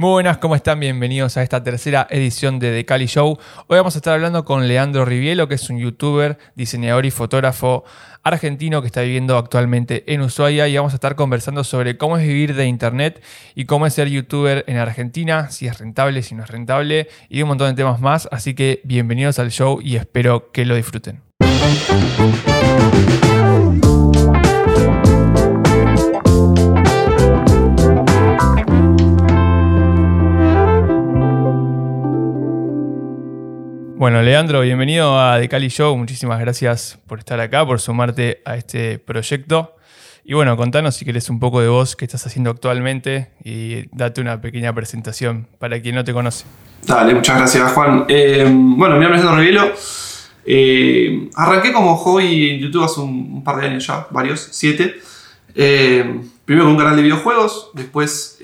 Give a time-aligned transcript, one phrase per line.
[0.00, 0.80] Muy buenas, ¿cómo están?
[0.80, 3.36] Bienvenidos a esta tercera edición de The Cali Show.
[3.66, 7.84] Hoy vamos a estar hablando con Leandro Rivielo, que es un youtuber, diseñador y fotógrafo
[8.22, 12.26] argentino que está viviendo actualmente en Ushuaia y vamos a estar conversando sobre cómo es
[12.26, 13.22] vivir de internet
[13.54, 17.42] y cómo es ser youtuber en Argentina, si es rentable, si no es rentable y
[17.42, 18.26] un montón de temas más.
[18.32, 21.20] Así que bienvenidos al show y espero que lo disfruten.
[34.00, 35.94] Bueno, Leandro, bienvenido a The Cali Show.
[35.94, 39.76] Muchísimas gracias por estar acá, por sumarte a este proyecto.
[40.24, 44.22] Y bueno, contanos si querés un poco de vos, qué estás haciendo actualmente y date
[44.22, 46.46] una pequeña presentación para quien no te conoce.
[46.86, 48.06] Dale, muchas gracias, Juan.
[48.08, 49.70] Eh, bueno, mi nombre es Leandro Rivielo.
[50.46, 54.94] Eh, arranqué como hobby en YouTube hace un, par de años ya, varios, siete.
[55.54, 58.38] Eh, primero con un canal de videojuegos, después.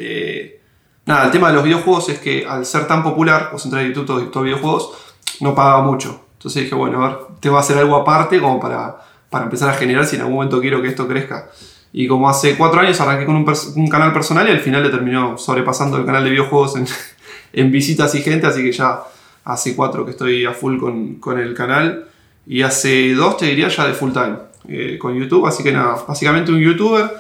[1.07, 3.87] nada, el tema de los videojuegos es que al ser tan popular, vos entrar a
[3.87, 5.06] YouTube todos todo videojuegos
[5.41, 6.27] no pagaba mucho.
[6.35, 8.97] Entonces dije, bueno, a ver, tengo que hacer algo aparte como para,
[9.31, 11.51] para empezar a generar si en algún momento quiero que esto crezca.
[11.93, 15.39] Y como hace cuatro años arranqué con un, canal personal y al final le terminó
[15.39, 16.87] sobrepasando el canal de videojuegos en,
[17.53, 19.01] en, visitas y gente, así que ya
[19.45, 22.09] hace cuatro que estoy a full con, con el canal.
[22.47, 24.37] Y hace dos, te diría, ya de full time
[24.69, 25.47] eh, con YouTube.
[25.47, 27.11] Así que nada, básicamente un youtuber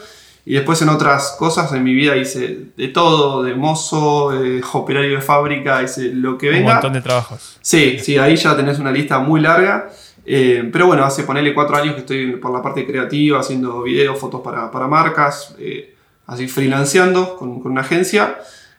[0.48, 5.16] y después en otras cosas en mi vida hice de todo, de mozo, de operario
[5.16, 6.66] de fábrica, hice lo que venga.
[6.68, 7.58] Un montón de trabajos.
[7.60, 9.90] Sí, sí, ahí ya tenés una lista muy larga.
[10.24, 14.20] Eh, pero bueno, hace ponerle cuatro años que estoy por la parte creativa, haciendo videos,
[14.20, 15.96] fotos para, para marcas, eh,
[16.28, 18.38] así freelanceando con, con una agencia.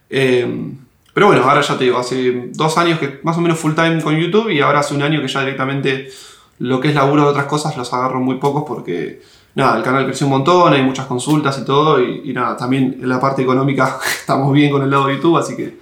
[0.09, 0.72] Eh,
[1.14, 4.02] pero bueno, ahora ya te digo, hace dos años que más o menos full time
[4.02, 6.08] con YouTube y ahora hace un año que ya directamente
[6.59, 9.22] lo que es laburo de otras cosas los agarro muy pocos porque
[9.58, 13.09] nada, el canal creció un montón, hay muchas consultas y todo, y, nada, también en
[13.09, 15.75] la parte económica estamos bien con el lado de YouTube, así que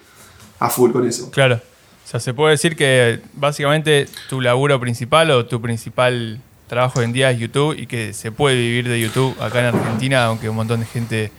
[0.60, 1.30] a full con eso.
[1.30, 1.56] Claro.
[1.56, 7.06] O sea, se puede decir que básicamente tu laburo principal o tu principal trabajo hoy
[7.06, 10.48] en día es YouTube y que se puede vivir de YouTube acá en Argentina, aunque
[10.48, 11.32] un montón de gente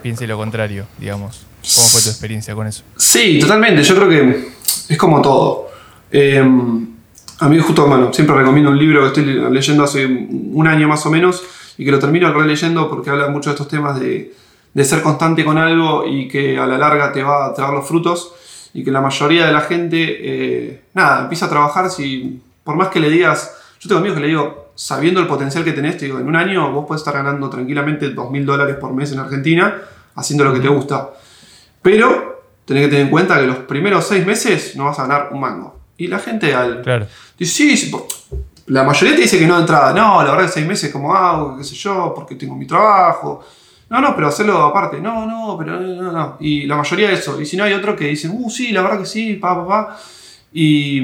[0.00, 1.44] piense lo contrario, digamos.
[1.74, 2.84] ¿Cómo fue tu experiencia con eso?
[2.96, 3.82] Sí, totalmente.
[3.82, 4.48] Yo creo que
[4.88, 5.68] es como todo.
[6.10, 6.86] Em,
[7.40, 11.04] a mí justo, bueno, siempre recomiendo un libro que estoy leyendo hace un año más
[11.04, 11.42] o menos,
[11.78, 14.34] y que lo termino releyendo porque habla mucho de estos temas de,
[14.72, 17.86] de, ser constante con algo y que a la larga te va a traer los
[17.86, 18.34] frutos
[18.74, 22.88] y que la mayoría de la gente, eh, nada, empieza a trabajar si, por más
[22.88, 26.06] que le digas, yo tengo amigos que le digo, sabiendo el potencial que tenés, te
[26.06, 29.82] digo, en un año vos puedes estar ganando tranquilamente 2.000 dólares por mes en Argentina
[30.14, 31.10] haciendo lo que te gusta.
[31.80, 35.28] Pero tenés que tener en cuenta que los primeros seis meses no vas a ganar
[35.32, 35.80] un mango.
[35.96, 36.82] Y la gente al...
[36.82, 37.06] Claro.
[37.38, 37.90] Dice, sí,
[38.66, 39.92] la mayoría te dice que no de entrada.
[39.92, 43.44] No, la verdad que seis meses como hago, qué sé yo, porque tengo mi trabajo.
[43.90, 45.00] No, no, pero hacerlo aparte.
[45.00, 46.36] No, no, pero no, no.
[46.40, 47.40] Y la mayoría de eso.
[47.40, 49.66] Y si no hay otro que dicen, uh, sí, la verdad que sí, pa, pa,
[49.66, 49.98] pa.
[50.52, 51.02] Y,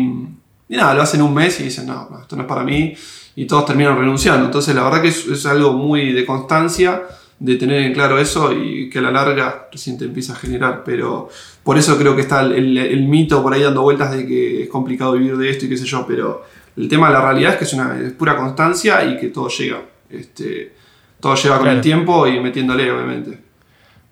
[0.69, 2.95] nada, lo hacen un mes y dicen, no, esto no es para mí.
[3.37, 4.47] Y todos terminan renunciando.
[4.47, 7.03] Entonces, la verdad que es, algo muy de constancia,
[7.39, 10.83] de tener en claro eso y que a la larga recién te empieza a generar.
[10.85, 11.29] Pero
[11.63, 14.69] por eso creo que está el, el mito por ahí dando vueltas de que es
[14.71, 16.07] complicado vivir de esto y qué sé yo.
[16.07, 16.43] Pero
[16.79, 19.83] el tema de la realidad es que es una pura constancia y que todo llega.
[20.09, 20.73] Este,
[21.21, 23.41] todo lleva con el tiempo y metiéndole, obviamente.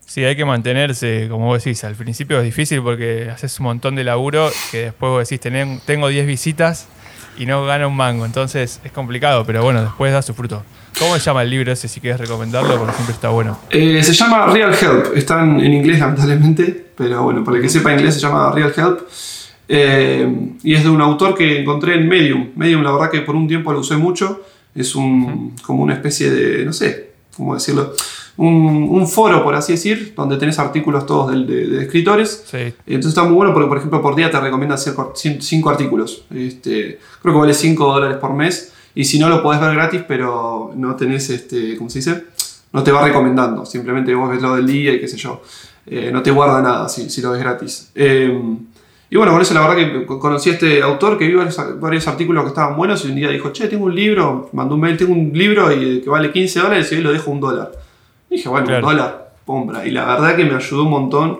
[0.04, 3.94] Sí, hay que mantenerse, como vos decís, al principio es difícil porque haces un montón
[3.94, 5.40] de laburo que después vos decís,
[5.84, 6.88] tengo 10 visitas
[7.38, 10.64] y no gana un mango, entonces es complicado, pero bueno, después da su fruto.
[10.98, 12.78] ¿Cómo se llama el libro ese si quieres recomendarlo?
[12.78, 13.58] Porque siempre está bueno.
[13.70, 17.68] Eh, se llama Real Help, está en, en inglés lamentablemente, pero bueno, para el que
[17.68, 19.00] sepa inglés se llama Real Help.
[19.68, 22.50] Eh, y es de un autor que encontré en Medium.
[22.56, 24.42] Medium, la verdad que por un tiempo lo usé mucho.
[24.74, 27.94] Es un, como una especie de, no sé, ¿cómo decirlo?
[28.36, 32.44] Un, foro, por así decir, donde tenés artículos todos de, escritores.
[32.52, 36.24] Entonces está muy bueno porque, por ejemplo, por día te recomienda hacer 5 artículos.
[36.34, 38.72] Este, creo que vale 5 dólares por mes.
[38.94, 42.24] Y si no, lo podés ver gratis, pero no tenés, este, ¿cómo se dice?
[42.72, 43.64] No te va recomendando.
[43.64, 45.42] Simplemente vos ves lo del día y qué sé yo.
[45.86, 47.90] Eh, no te guarda nada si, si lo ves gratis.
[47.94, 48.38] Eh,
[49.08, 51.38] y bueno, con eso la verdad que conocí a este autor que vio
[51.78, 54.80] varios, artículos que estaban buenos y un día dijo, che, tengo un libro, mandó un
[54.80, 57.70] mail, tengo un libro y que vale 15 dólares y hoy lo dejo un dólar.
[58.28, 59.86] Y dije, bueno, un dólar, pombra.
[59.86, 61.38] Y la verdad que me ayudó un montón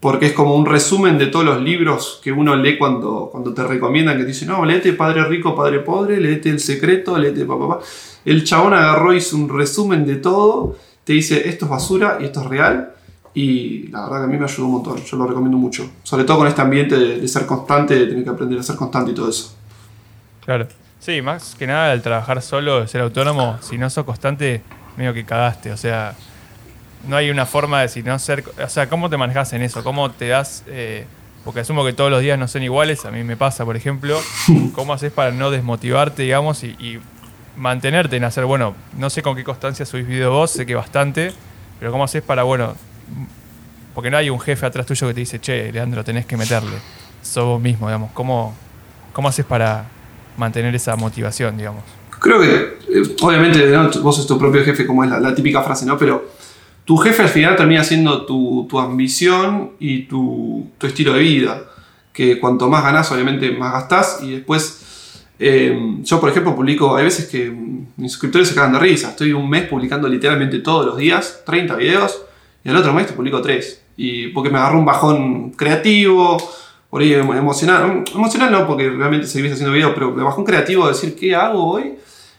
[0.00, 3.62] porque es como un resumen de todos los libros que uno lee cuando, cuando te
[3.62, 7.80] recomiendan, que te dicen, no, léete Padre Rico, Padre Pobre, léete El Secreto, léete papá.
[8.24, 12.40] El chabón agarró, hizo un resumen de todo, te dice, esto es basura y esto
[12.40, 12.94] es real
[13.34, 15.90] y la verdad que a mí me ayudó un montón, yo lo recomiendo mucho.
[16.02, 19.12] Sobre todo con este ambiente de, ser constante, de tener que aprender a ser constante
[19.12, 19.54] y todo eso.
[20.44, 20.68] Claro.
[20.98, 24.62] Sí, más que nada al trabajar solo, ser autónomo, si no sos constante,
[24.96, 25.72] medio que cagaste.
[25.72, 26.14] O sea,
[27.08, 28.44] no hay una forma de si no ser.
[28.62, 29.82] O sea, ¿cómo te manejas en eso?
[29.82, 30.62] ¿Cómo te das.?
[30.68, 31.06] eh,
[31.44, 34.20] porque asumo que todos los días no son iguales, a mí me pasa, por ejemplo.
[34.74, 37.00] ¿Cómo haces para no desmotivarte, digamos, y, y
[37.56, 41.32] mantenerte en hacer, bueno, no sé con qué constancia subís video vos, sé que bastante,
[41.78, 42.74] pero ¿cómo haces para, bueno,
[43.94, 46.76] porque no hay un jefe atrás tuyo que te dice, che, Leandro, tenés que meterle.
[47.22, 48.10] Sos vos mismo, digamos.
[48.12, 48.54] ¿Cómo,
[49.12, 49.86] cómo haces para
[50.36, 51.82] mantener esa motivación, digamos?
[52.18, 53.90] Creo que, eh, obviamente, ¿no?
[54.00, 55.98] vos sos tu propio jefe, como es la, la típica frase, ¿no?
[55.98, 56.30] Pero
[56.84, 61.64] tu jefe al final termina siendo tu, tu ambición y tu, tu estilo de vida.
[62.12, 64.18] Que cuanto más ganás, obviamente, más gastás.
[64.22, 67.50] Y después, eh, yo, por ejemplo, publico, hay veces que
[67.96, 69.10] mis suscriptores se cagan de risa.
[69.10, 72.22] Estoy un mes publicando literalmente todos los días, 30 videos,
[72.64, 73.82] y el otro mes te publico 3.
[73.96, 76.36] Y porque me agarró un bajón creativo,
[76.90, 78.04] por ahí emo- emocional.
[78.14, 81.64] Emocional no, porque realmente seguís haciendo videos, pero me bajón creativo de decir, ¿qué hago
[81.72, 81.94] hoy?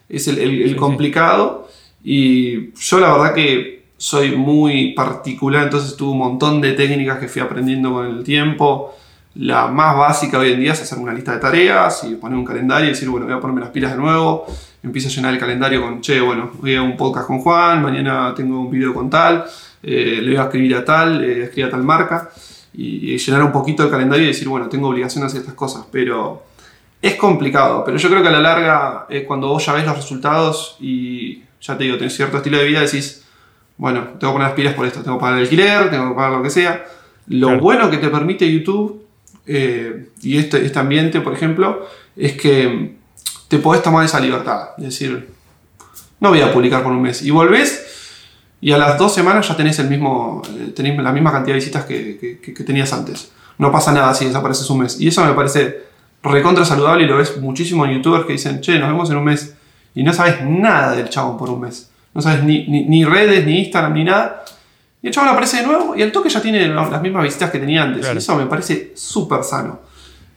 [0.10, 0.76] Es el, el- el Sí, sí.
[0.76, 1.68] complicado.
[2.04, 7.28] Y yo la verdad que soy muy particular, entonces tuve un montón de técnicas que
[7.28, 8.94] fui aprendiendo con el tiempo.
[9.36, 12.46] La más básica hoy en día es hacer una lista de tareas y poner un
[12.46, 14.46] calendario y decir, bueno, voy a ponerme las pilas de nuevo.
[14.84, 18.34] Empiezo a llenar el calendario con, che, bueno, hoy hago un podcast con Juan, mañana
[18.36, 19.46] tengo un video con tal,
[19.84, 22.32] eh, le voy a escribir a tal, eh, escribir a tal marca.
[22.76, 25.54] Y, y llenar un poquito el calendario y decir, bueno, tengo obligación de hacer estas
[25.54, 25.86] cosas.
[25.92, 26.44] Pero
[27.04, 29.96] es complicado, pero yo creo que a la larga, eh, cuando vos ya ves los
[29.98, 33.26] resultados y ya te digo, tenés cierto estilo de vida, decís,
[33.78, 36.16] bueno, tengo que poner las pilas por esto, tengo que pagar el alquiler, tengo que
[36.16, 36.86] pagar lo que sea.
[37.28, 37.62] Lo Claro.
[37.62, 39.06] bueno que te permite YouTube
[39.46, 41.86] eh, y este, este ambiente, por ejemplo,
[42.16, 42.96] es que
[43.50, 44.70] te podés tomar esa libertad.
[44.78, 45.28] Es decir,
[46.22, 47.22] no voy a publicar por un mes.
[47.22, 47.93] Y volvés
[48.68, 51.60] y a las dos semanas ya tenés, el mismo, eh, tenés la misma cantidad de
[51.60, 53.32] visitas que, que- que- que tenías antes.
[53.58, 55.00] No pasa nada si desapareces un mes.
[55.00, 55.84] Y eso me parece
[56.24, 59.26] recontra saludable y lo ves muchísimo en youtubers que dicen, che, nos vemos en un
[59.26, 59.54] mes.
[59.96, 61.90] Y no sabes nada del chabón por un mes.
[62.14, 64.44] No sabes ni, ni, ni redes, ni Instagram, ni nada.
[65.02, 67.60] Y el chabón aparece de nuevo y el toque ya tiene las mismas visitas que
[67.60, 68.00] tenía antes.
[68.02, 68.16] Claro.
[68.16, 69.82] Y eso me parece súper sano.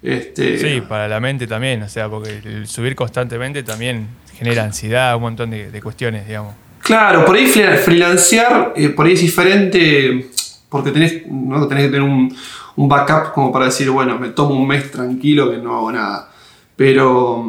[0.03, 5.15] Este, Sí, para la mente también, o sea, porque el subir constantemente también genera ansiedad,
[5.17, 6.55] un montón de, de cuestiones, digamos.
[6.87, 10.29] Claro, por ahí fre- freelancear, eh, por ahí es diferente,
[10.69, 11.67] porque tenés, ¿no?
[11.67, 12.35] tenés que tener un,
[12.77, 16.31] un backup como para decir, bueno, me tomo un mes tranquilo que no hago nada.
[16.77, 17.45] Pero,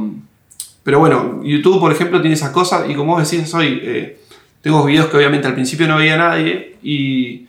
[0.83, 4.19] pero bueno, YouTube, por ejemplo, tiene esas cosas y como vos decís hoy, eh,
[4.61, 7.45] tengo videos que obviamente al principio no veía nadie y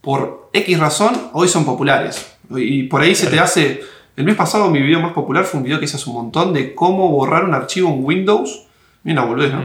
[0.00, 2.36] por X razón hoy son populares.
[2.54, 3.80] Y por ahí se te hace...
[4.16, 6.52] El mes pasado mi video más popular fue un video que hice hace un montón
[6.52, 8.66] de cómo borrar un archivo en Windows.
[9.04, 9.62] Mira, boludez, ¿no?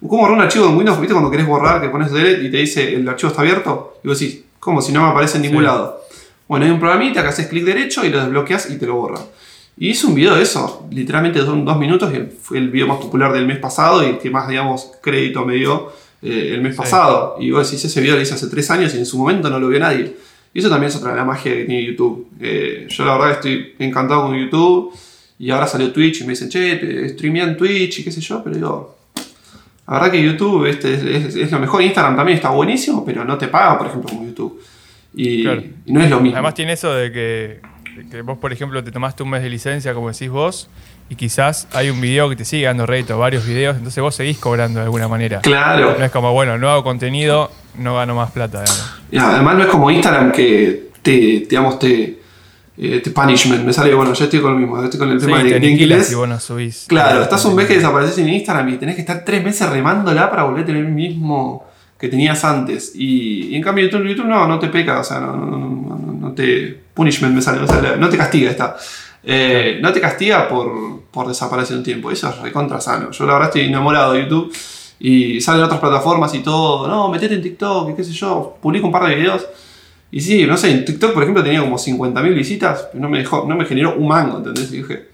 [0.00, 1.00] ¿Cómo borrar un archivo en Windows?
[1.00, 3.98] ¿Viste cuando querés borrar, que pones delete y te dice el archivo está abierto?
[4.04, 4.82] Y vos decís, ¿cómo?
[4.82, 5.66] Si no me aparece en ningún Sí.
[5.66, 6.00] lado.
[6.48, 9.20] Bueno, hay un programita que haces clic derecho y lo desbloqueas y te lo borra.
[9.78, 12.98] Y hice un video de eso, literalmente son dos minutos y fue el video más
[12.98, 16.78] popular del mes pasado y que más, digamos, crédito me dio eh, el mes Sí.
[16.78, 17.36] pasado.
[17.40, 19.58] Y vos decís, ese video lo hice hace tres años y en su momento no
[19.60, 20.16] lo vio nadie.
[20.54, 22.28] Y eso también es otra de la magia que tiene YouTube.
[22.40, 24.92] Eh, yo la verdad estoy encantado con YouTube
[25.38, 28.20] y ahora salió Twitch y me dicen, che, te streamea en Twitch y qué sé
[28.22, 28.95] yo, pero digo,
[29.88, 31.82] la verdad que YouTube este, es, es- es lo mejor.
[31.82, 34.60] Instagram también está buenísimo, pero no te paga, por ejemplo, como YouTube.
[35.14, 35.62] Y, Claro.
[35.86, 36.36] y no es lo mismo.
[36.36, 37.60] Además tiene eso de que,
[37.96, 40.68] de que vos, por ejemplo, te tomaste un mes de licencia, como decís vos,
[41.08, 44.38] y quizás hay un video que te sigue dando rédito, varios videos, entonces vos seguís
[44.38, 45.40] cobrando de alguna manera.
[45.40, 45.94] claro.
[45.98, 48.62] No es como, bueno, no hago contenido, no gano más plata.
[48.62, 49.00] digamos.
[49.12, 51.12] Y además no es como Instagram que te,
[51.48, 52.18] digamos, te,
[52.78, 53.64] eh, te punishment.
[53.64, 55.60] Me sale, bueno, yo estoy con lo mismo, estoy con el Sí, tema te de,
[55.60, 56.16] de inglés.
[56.28, 56.84] no subís.
[56.88, 60.30] Claro, estás un mes que desapareces en Instagram y tenés que estar tres meses remándola
[60.30, 61.64] para volver a tener el mismo
[61.98, 62.92] que tenías antes.
[62.94, 66.18] Y, y en cambio YouTube, YouTube no, no te peca, o sea, no, no, no,
[66.20, 66.84] no- te...
[66.92, 68.76] Punishment me sale, me sale, no te castiga, está.
[69.22, 73.10] Eh, no te castiga por, por desaparecer un tiempo, eso es recontra sano.
[73.10, 74.52] Yo la verdad estoy enamorado de YouTube
[75.00, 78.86] y salen otras plataformas y todo, no, metete en TikTok y qué sé yo, publico
[78.86, 79.46] un par de videos.
[80.10, 83.18] Y sí, no sé, en TikTok por ejemplo tenía como 50.000 visitas, pero no me,
[83.18, 84.72] dejó, no me generó un mango, ¿entendés?
[84.72, 85.08] Y dije,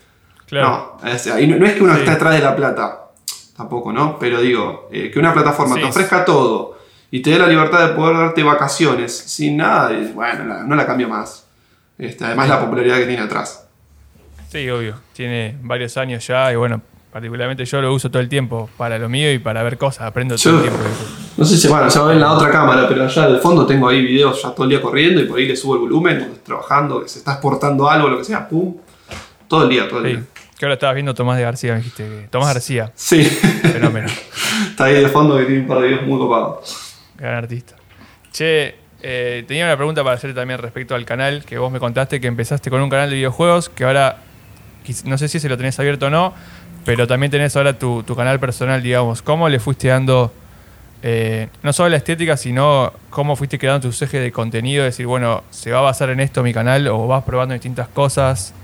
[0.46, 0.98] Claro.
[1.02, 2.00] no, o sea, y no, no es que uno Sí.
[2.00, 2.98] está detrás de la plata,
[3.56, 4.18] tampoco, ¿no?
[4.18, 5.80] Pero digo, eh, que una plataforma Sí.
[5.82, 6.78] te ofrezca todo
[7.10, 10.74] y te dé la libertad de poder darte vacaciones sin nada, y, bueno, la- no
[10.74, 11.46] la cambio más.
[11.98, 13.66] Este, además la popularidad que tiene atrás.
[14.50, 14.96] Sí, obvio.
[15.14, 16.82] Tiene varios años ya y bueno,
[17.12, 20.06] particularmente yo lo uso todo el tiempo para lo mío y para ver cosas.
[20.06, 20.80] Aprendo todo Yo- el tiempo.
[21.36, 23.88] No sé si bueno, se va en la otra cámara, pero allá del fondo tengo
[23.88, 27.02] ahí videos ya todo el día corriendo y por ahí le subo el volumen, trabajando,
[27.02, 28.76] que se está exportando algo, lo que sea, pum.
[29.48, 30.12] Todo el día, todo el Sí.
[30.16, 30.24] día.
[30.58, 32.04] Que ahora estabas viendo Tomás de García, me dijiste.
[32.04, 34.08] que- Tomás García, Sí, fenómeno.
[34.70, 36.94] está ahí de fondo que tiene un par de videos muy copados.
[37.16, 37.74] Gran artista.
[38.32, 42.20] Che, eh, tenía una pregunta para hacer también respecto al canal, que vos me contaste
[42.20, 44.18] que empezaste con un canal de videojuegos, que ahora
[45.04, 46.34] no sé si se lo tenés abierto o no,
[46.84, 49.22] pero también tenés ahora tu, tu canal personal, digamos.
[49.22, 50.32] ¿Cómo le fuiste dando
[51.04, 55.42] eh, no solo la estética, sino cómo fuiste creando tus ejes de contenido, decir, bueno,
[55.50, 58.54] se va a basar en esto mi canal o vas probando distintas cosas,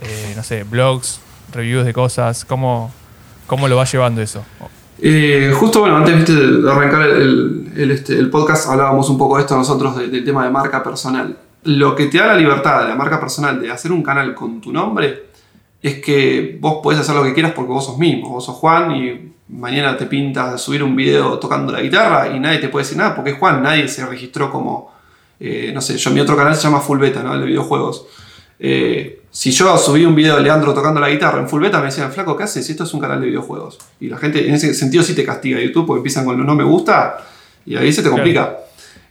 [0.00, 1.20] eh, no sé, blogs,
[1.52, 2.90] reviews de cosas, ¿cómo,
[3.46, 4.42] cómo lo vas llevando eso?
[5.02, 7.02] Eh, justo, bueno, antes de arrancar
[7.76, 11.36] este, el, podcast hablábamos un poco de esto nosotros del tema de marca personal.
[11.64, 14.60] Lo que te da la libertad de la marca personal de hacer un canal con
[14.60, 15.24] tu nombre
[15.82, 18.92] es que vos podés hacer lo que quieras porque vos sos mismo, vos sos Juan
[18.92, 22.98] y mañana te pintas subir un video tocando la guitarra y nadie te puede decir
[22.98, 24.92] nada porque es Juan, nadie se registró como,
[25.38, 27.34] eh, no sé, yo mi otro canal se llama Full Beta, ¿no?
[27.34, 28.06] El de videojuegos.
[28.58, 31.86] Eh, si yo subí un video de Leandro tocando la guitarra en Full Beta, me
[31.86, 32.68] decían, flaco, ¿qué haces?
[32.68, 33.78] Esto es un canal de videojuegos.
[34.00, 36.54] Y la gente en ese sentido sí te castiga YouTube porque empiezan con lo no
[36.54, 37.18] me gusta
[37.66, 38.58] y ahí se te complica.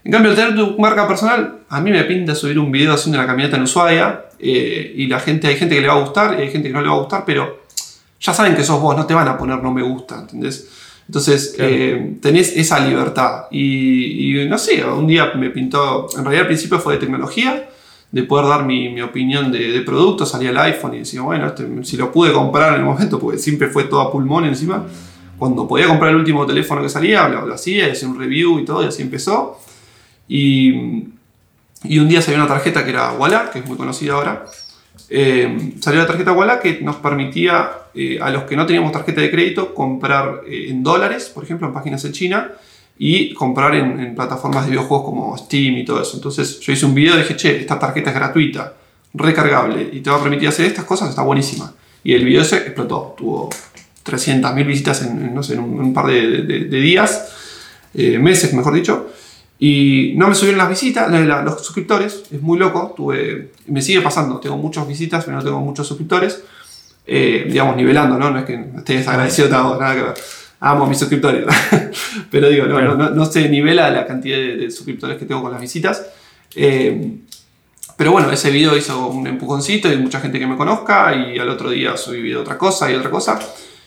[0.04, 3.18] En cambio, al tener tu marca personal, a mí me pinta subir un video haciendo
[3.18, 6.38] la caminata en Ushuaia eh, y la gente, hay gente que le va a gustar
[6.38, 7.61] y hay gente que no le va a gustar, pero
[8.22, 10.68] ya saben que sos vos, no te van a poner no me gusta, ¿entendés?
[11.06, 13.46] Entonces eh, tenés esa libertad.
[13.50, 17.68] Y, no sé, un día me pintó, en realidad al principio fue de tecnología,
[18.10, 21.66] de poder dar mi, opinión de, de, producto, salía el iPhone y decía, bueno, este,
[21.84, 24.86] si lo pude comprar en el momento, porque siempre fue todo a pulmón encima,
[25.38, 28.64] cuando podía comprar el último teléfono que salía, lo, lo hacía, hacía un review y
[28.64, 29.58] todo, y así empezó.
[30.28, 34.46] Y, un día salió una tarjeta que era Walla, que es muy conocida ahora.
[35.14, 39.20] Eh, salió la tarjeta Walla que nos permitía eh, a los que no teníamos tarjeta
[39.20, 42.52] de crédito comprar eh, en dólares, por ejemplo, en páginas en China,
[42.96, 46.16] y comprar en, plataformas de videojuegos como Steam y todo eso.
[46.16, 48.72] Entonces yo hice un video y dije, che, esta tarjeta es gratuita,
[49.12, 51.74] recargable, y te va a permitir hacer estas cosas, está buenísima.
[52.02, 53.50] Y el video se explotó, tuvo
[54.06, 59.10] 300.000 visitas en, no sé, en un, par de días, meses, mejor dicho.
[59.64, 64.40] Y no me subieron las visitas, los suscriptores, es muy loco, tuve, me sigue pasando,
[64.40, 66.42] tengo muchas visitas, pero no tengo muchos suscriptores,
[67.06, 68.32] eh, digamos, nivelando, ¿no?
[68.32, 70.14] No es que esté desagradecido, nada que ver.
[70.58, 71.46] Amo a mis suscriptores,
[72.32, 75.60] pero digo, no, no, no, se nivela la cantidad de, suscriptores que tengo con las
[75.60, 76.06] visitas.
[76.56, 77.18] Eh,
[77.96, 81.48] pero bueno, ese video hizo un empujoncito y mucha gente que me conozca y al
[81.48, 83.38] otro día subí otra cosa y otra cosa.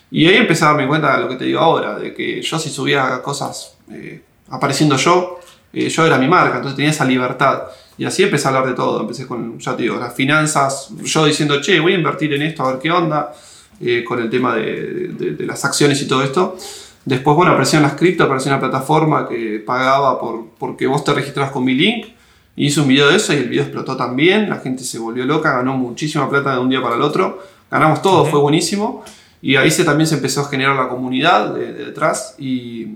[0.09, 2.59] Y ahí empecé a darme cuenta de lo que te digo ahora, de que yo
[2.59, 5.41] si subía cosas eh, apareciendo yo,
[5.75, 7.63] eh, yo era mi marca, entonces tenía esa libertad.
[7.97, 9.01] Y así empecé a hablar de todo.
[9.01, 12.63] Empecé con, ya te digo, las finanzas, yo diciendo, che, voy a invertir en esto,
[12.63, 13.33] a ver qué onda,
[13.81, 16.57] eh, con el tema de, las acciones y todo esto.
[17.03, 21.13] Después, bueno, apareció en las cripto, apareció una plataforma que pagaba por porque vos te
[21.13, 22.07] registras con mi link.
[22.55, 24.49] Hice un video de eso y el video explotó también.
[24.49, 27.43] La gente se volvió loca, ganó muchísima plata de un día para el otro.
[27.69, 29.03] Ganamos todo, fue buenísimo.
[29.41, 32.35] Y ahí se, también se empezó a generar la comunidad de detrás.
[32.39, 32.87] Y,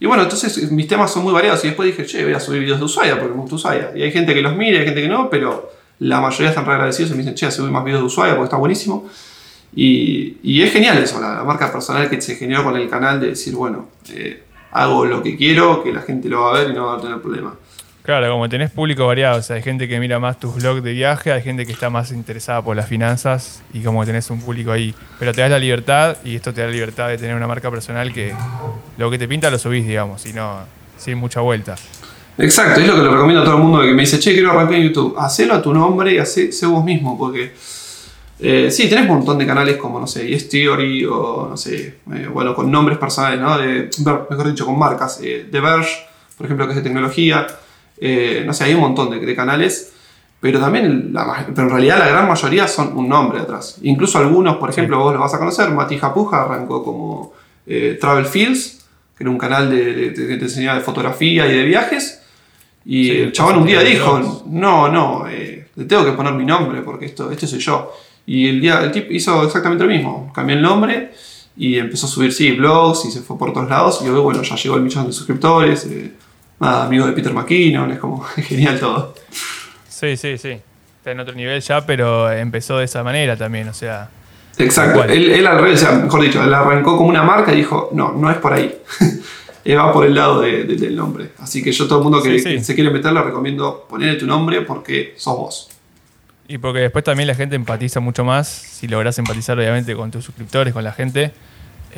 [0.00, 2.60] y bueno, entonces mis temas son muy variados y después dije, che, voy a subir
[2.60, 3.92] videos de Ushuaia porque me gusta Ushuaia.
[3.96, 6.74] Y hay gente que los mira, hay gente que no, pero la mayoría están re
[6.74, 9.08] agradecidos y me dicen, che, subir más videos de Ushuaia porque está buenísimo.
[9.74, 13.28] Y, y es genial eso, la, marca personal que se generó con el canal de
[13.28, 16.74] decir, bueno, eh, hago lo que quiero, que la gente lo va a ver y
[16.74, 17.54] no va a tener problema.
[18.08, 20.94] Claro, como tenés público variado, o sea, hay gente que mira más tus blogs de
[20.94, 24.72] viaje, hay gente que está más interesada por las finanzas y como tenés un público
[24.72, 24.94] ahí.
[25.18, 27.70] Pero te das la libertad y esto te da la libertad de tener una marca
[27.70, 28.32] personal que
[28.96, 30.32] lo que te pinta lo subís, digamos, y
[30.96, 31.74] sin mucha vuelta.
[32.38, 34.52] Exacto, es lo que le recomiendo a todo el mundo que me dice, che, quiero
[34.52, 35.14] arrancar en YouTube.
[35.18, 37.52] Hacelo a tu nombre y hacé, vos mismo, porque
[38.40, 41.98] eh, sí, tenés un montón de canales como, no sé, Yes Theory o, no sé,
[42.14, 43.58] eh, bueno, con nombres personales, ¿no?
[43.58, 43.90] De,
[44.30, 45.20] mejor dicho, con marcas.
[45.22, 47.46] Eh, The por ejemplo, que es de tecnología.
[48.00, 49.92] Eh, no sé, hay un montón de, canales,
[50.40, 51.12] pero también,
[51.54, 53.78] pero en realidad la gran mayoría son un nombre atrás.
[53.82, 57.32] Incluso algunos, por ejemplo, vos lo vas a conocer, Mati Japuja arrancó como
[57.66, 58.86] eh, Travel Fields,
[59.16, 62.22] que era un canal de, que te enseñaba de fotografía y de viajes.
[62.84, 66.80] Y el chabón un día dijo, no, no, eh, le tengo que poner mi nombre
[66.82, 67.92] porque esto, este soy yo.
[68.24, 71.12] Y el, día, el tipo hizo exactamente lo mismo, cambió el nombre
[71.56, 74.00] y empezó a subir, sí, blogs y se fue por todos lados.
[74.04, 75.86] Y hoy, bueno, ya llegó el millón de suscriptores
[76.60, 79.14] nada, amigo de Peter McKinnon, es como genial todo.
[79.88, 80.60] Sí, sí, sí.
[80.98, 84.10] Está en otro nivel ya, pero empezó de esa manera también, o sea.
[84.58, 85.04] Exacto.
[85.04, 88.12] Él, al revés, o sea, mejor dicho, él arrancó como una marca y dijo, no,
[88.12, 88.76] no es por ahí.
[89.76, 91.30] va por el lado del nombre.
[91.38, 94.62] Así que yo todo el mundo que, se quiere meter le recomiendo ponerle tu nombre
[94.62, 95.68] porque sos vos.
[96.46, 100.24] Y porque después también la gente empatiza mucho más, si logras empatizar obviamente con tus
[100.24, 101.32] suscriptores, con la gente,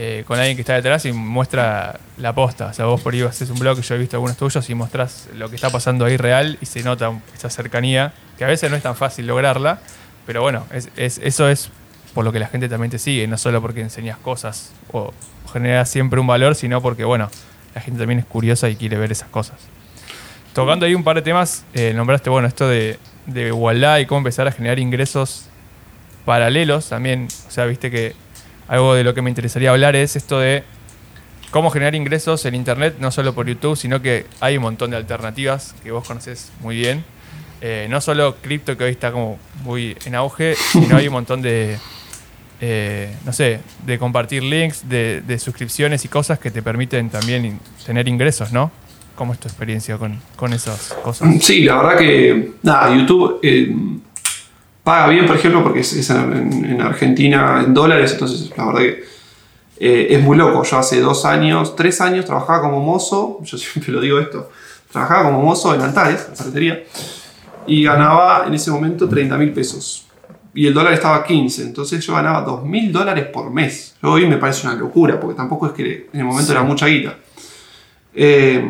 [0.03, 2.69] eh, con alguien que está detrás y muestra la posta.
[2.69, 5.29] O sea, vos por ahí haces un blog, yo he visto algunos tuyos y mostrás
[5.35, 8.79] lo que está pasando ahí real y se nota esa cercanía, que a veces no
[8.79, 9.79] es tan fácil lograrla,
[10.25, 10.65] pero bueno,
[10.97, 11.69] eso es
[12.15, 15.13] por lo que la gente también te sigue, no solo porque enseñas cosas o,
[15.53, 17.29] generas siempre un valor, sino porque, bueno,
[17.75, 19.57] la gente también es curiosa y quiere ver esas cosas.
[20.55, 23.49] Tocando ahí un par de temas, eh, nombraste, bueno, esto de, de
[24.01, 25.45] y cómo empezar a generar ingresos
[26.25, 27.29] paralelos también.
[27.47, 28.15] O sea, viste que
[28.71, 30.63] algo de lo que me interesaría hablar es esto de
[31.51, 34.97] cómo generar ingresos en Internet, no solo por YouTube, sino que hay un montón de
[34.97, 37.05] alternativas que vos conocés muy bien.
[37.61, 41.43] Eh, no solo cripto, que hoy está como muy en auge, sino hay un montón
[41.43, 41.79] de,
[42.61, 47.59] eh, no sé, de compartir links, de, de, suscripciones y cosas que te permiten también
[47.85, 48.71] tener ingresos, ¿no?
[49.17, 51.29] ¿Cómo es tu experiencia con, con esas cosas?
[51.43, 53.75] Sí, la verdad que, nada, YouTube eh,
[54.83, 59.05] paga bien, por ejemplo, porque es, en, en, Argentina en dólares, entonces la verdad que
[59.81, 60.63] eh, es muy loco.
[60.63, 64.51] Yo hace dos años, tres años trabajaba como mozo, yo siempre lo digo esto,
[64.93, 66.85] trabajaba como mozo en Antares, en ferretería,
[67.67, 70.07] y ganaba en ese momento 30 mil pesos.
[70.53, 73.95] Y el dólar estaba a 15, entonces yo ganaba 2 mil dólares por mes.
[74.03, 76.53] Hoy me parece una locura, porque tampoco es que en el momento sí.
[76.53, 77.15] era mucha guita.
[78.13, 78.69] Eh,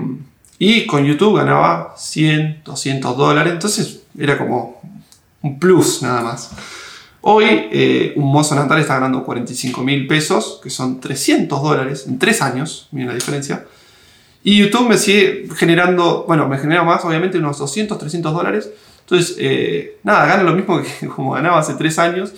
[0.59, 4.79] y con YouTube ganaba 100, 200 dólares, entonces era como
[5.43, 6.51] un plus nada más.
[7.23, 12.19] Hoy eh, un mozo natal está ganando 45 mil pesos, que son 300 dólares en
[12.19, 13.67] 3 años, miren la diferencia.
[14.43, 18.71] Y YouTube me sigue generando, bueno, me genera más, obviamente, unos 200, 300 dólares.
[19.01, 22.33] Entonces, eh, nada, gana lo mismo que como ganaba hace 3 años.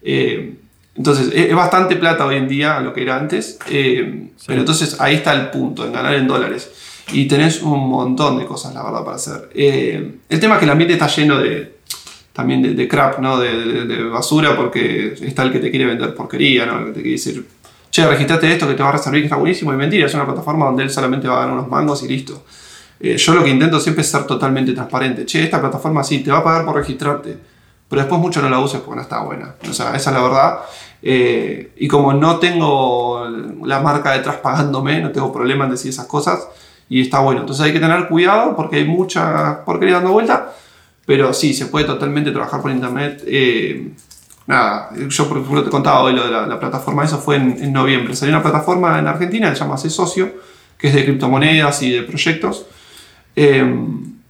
[0.00, 0.54] Eh,
[0.94, 3.58] entonces, es, bastante plata hoy en día a lo que era antes.
[3.68, 4.30] Sí.
[4.46, 6.70] Pero entonces ahí está el punto, en ganar en dólares.
[7.12, 9.50] Y tenés un montón de cosas, la verdad, para hacer.
[9.54, 11.73] El tema es que el ambiente está lleno de,
[12.34, 13.38] también de, de crap, ¿no?
[13.38, 16.80] De, de, basura, porque está el que te quiere vender porquería, ¿no?
[16.80, 17.46] El que te quiere decir,
[17.90, 19.72] che, registrate esto que te va a reservar que está buenísimo.
[19.72, 22.44] Y mentira, es una plataforma donde él solamente va a ganar unos mangos y listo.
[22.98, 25.24] Eh, yo lo que intento siempre es ser totalmente transparente.
[25.24, 27.38] Che, esta plataforma sí, te va a pagar por registrarte.
[27.88, 29.54] Pero después mucho no la uses porque no está buena.
[29.70, 30.58] O sea, esa es la verdad.
[31.02, 33.28] Eh, y como no tengo
[33.64, 36.48] la marca detrás pagándome, no tengo problema en decir esas cosas.
[36.88, 37.42] Y está bueno.
[37.42, 40.52] Entonces hay que tener cuidado porque hay mucha porquería dando vuelta.
[41.06, 43.22] Pero sí, se puede totalmente trabajar por internet.
[43.26, 43.90] Eh,
[44.46, 47.62] nada, yo por ejemplo te contaba hoy lo de la, la plataforma, eso fue en,
[47.62, 48.16] en, noviembre.
[48.16, 50.32] Salió una plataforma en Argentina que se llama Socio,
[50.78, 52.66] que es de criptomonedas y de proyectos.
[53.36, 53.64] Eh,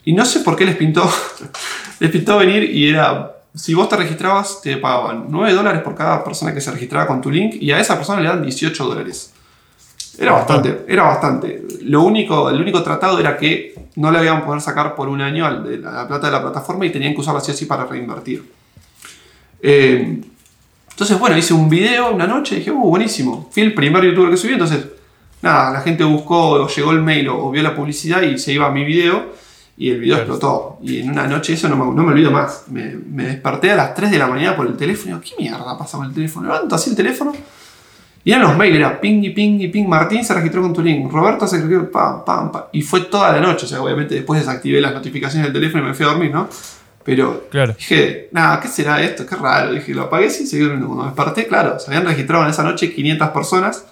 [0.05, 1.11] y no sé por qué les pintó,
[2.01, 6.23] les pintó venir y era, si vos te registrabas, te pagaban 9 dólares por cada
[6.25, 9.34] persona que se registraba con tu link y a esa persona le dan 18 dólares.
[10.19, 11.63] Era bastante, era bastante.
[11.83, 15.49] Lo único, el único tratado era que no le habían poder sacar por un año
[15.51, 18.45] la plata de la plataforma y tenían que usarla así así para reinvertir.
[19.61, 20.21] Eh,
[20.91, 23.49] entonces, bueno, hice un video una noche y dije, uh, buenísimo.
[23.51, 24.87] Fui el primer youtuber que subí, entonces,
[25.43, 28.53] nada, la gente buscó, o llegó el mail o, o, vio la publicidad y se
[28.53, 29.33] iba a mi video
[29.77, 30.79] y el video explotó.
[30.83, 32.65] Y en una noche eso no me, no me olvido más.
[32.69, 35.43] Me, me, desperté a las 3 de la mañana por el teléfono y digo, ¿qué
[35.43, 36.47] mierda pasa con el teléfono?
[36.47, 37.33] Levanto así el teléfono
[38.25, 39.87] y eran los mails, era ping y ping y ping.
[39.87, 41.13] Martín se registró con tu link.
[41.13, 42.63] Roberto se registró, pam, pam, pam.
[42.73, 43.67] Y fue toda la noche.
[43.67, 46.49] O sea, obviamente después desactivé las notificaciones del teléfono y me fui a dormir, ¿no?
[47.05, 47.75] Pero claro.
[47.75, 49.27] dije, nada, ¿qué será esto?
[49.27, 49.75] Qué raro.
[49.75, 50.87] Dije, lo apagué seguí durmiendo.
[50.87, 53.85] Cuando me desperté, claro, se habían registrado en esa noche 500 personas.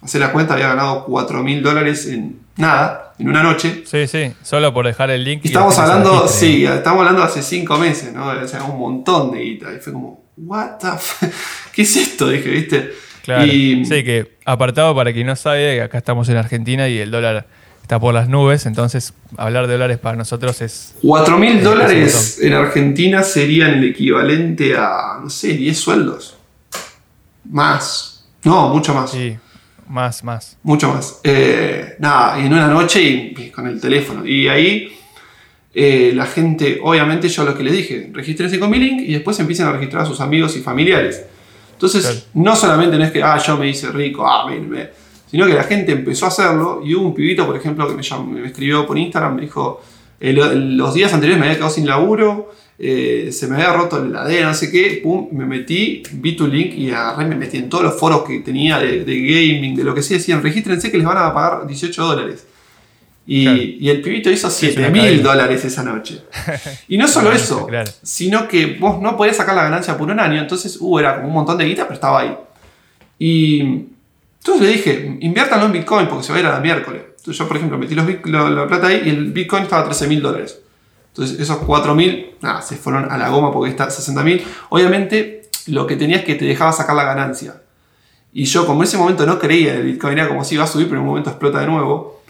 [0.00, 3.84] Hace la cuenta, había ganado 4 mil dólares en nada, en una noche.
[3.84, 5.42] Sí, sí, solo por dejar el link.
[5.44, 8.28] Y estamos hablando, sí, estamos hablando hace 5 meses, ¿no?
[8.28, 9.72] O sea, un montón de guita.
[9.74, 10.88] Y fue como, ¿what the
[11.72, 12.28] ¿Qué es esto?
[12.30, 13.03] Dije, ¿viste?
[13.24, 13.46] Claro.
[13.46, 17.46] Y, sí, que apartado para quien no sabe, acá estamos en Argentina y el dólar
[17.80, 20.94] está por las nubes, entonces hablar de dólares para nosotros es...
[21.00, 26.36] 4 mil dólares en Argentina serían el equivalente a, no sé, 10 sueldos.
[27.50, 28.26] Más.
[28.42, 29.10] No, mucho más.
[29.10, 29.36] Sí,
[29.88, 30.58] más, más.
[30.62, 31.20] Mucho más.
[31.24, 34.26] Eh, nada, y en una noche y, y, con el teléfono.
[34.26, 34.94] Y ahí
[35.74, 39.38] eh, la gente, obviamente yo lo que les dije, regístrense con mi link y después
[39.40, 41.24] empiecen a registrar a sus amigos y familiares.
[41.84, 42.20] Entonces, claro.
[42.34, 44.88] no solamente no es que, ah, yo me hice rico, ah, me, me,
[45.30, 48.02] sino que la gente empezó a hacerlo y hubo un pibito, por ejemplo, que me,
[48.02, 49.82] llamó, me escribió por Instagram, me dijo,
[50.20, 54.22] eh, los días anteriores me había quedado sin laburo, eh, se me había roto la
[54.22, 57.68] heladera, no sé qué, pum, me metí, vi tu link y agarré, me metí en
[57.68, 60.98] todos los foros que tenía de, de gaming, de lo que sea, decían, regístrense que
[60.98, 62.46] les van a pagar 18 dólares.
[63.26, 63.58] Y, claro.
[63.62, 66.22] y, el pibito hizo 7 mil dólares esa noche.
[66.88, 67.90] Y no solo eso, claro.
[68.02, 71.28] sino que vos no podías sacar la ganancia por un año, entonces uh, era como
[71.28, 72.36] un montón de guita, pero estaba ahí.
[73.18, 77.02] Y entonces le dije, inviértanlo en Bitcoin porque se va a ir a la miércoles.
[77.16, 79.84] Entonces yo, por ejemplo, metí los, la, la, plata ahí y el Bitcoin estaba a
[79.86, 80.60] 13 mil dólares.
[81.08, 84.44] Entonces esos 4 mil, nada, se fueron a la goma porque está a 60 mil.
[84.68, 87.62] Obviamente lo que tenías es que te dejaba sacar la ganancia.
[88.32, 90.64] Y yo como en ese momento no creía en el Bitcoin, era como si iba
[90.64, 92.22] a subir, pero en un momento explota de nuevo.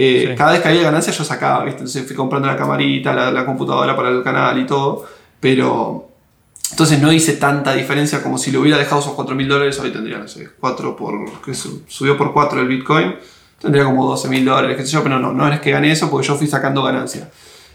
[0.00, 0.36] Eh, sí.
[0.36, 1.80] Cada vez que había ganancia yo sacaba, ¿viste?
[1.80, 5.04] Entonces fui comprando la camarita, la, la, computadora para el canal y todo.
[5.40, 6.08] Pero
[6.70, 9.76] entonces no hice tanta diferencia como si le hubiera dejado esos 4 mil dólares.
[9.80, 11.42] Hoy tendría, no sé, 4 por.
[11.42, 13.16] que subió por 4 el Bitcoin.
[13.60, 15.02] Tendría como 12 mil dólares, qué sé yo.
[15.02, 17.28] Pero no, no es que gané eso porque yo fui sacando ganancia.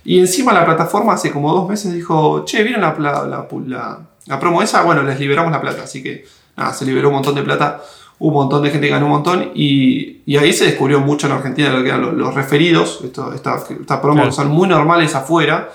[0.06, 4.40] Y encima la plataforma hace como dos meses dijo: Che, ¿vieron la, la, la, la
[4.40, 4.82] promo esa?
[4.84, 5.84] Bueno, les liberamos la plata.
[5.84, 6.24] Así que
[6.56, 7.82] nada, se liberó un montón de plata.
[8.20, 11.34] Un montón de gente que ganó un montón y, y ahí se descubrió mucho en
[11.34, 13.02] Argentina lo que eran los, los referidos.
[13.04, 14.32] Esto, esta, esta promo Claro.
[14.32, 15.70] son muy normales afuera.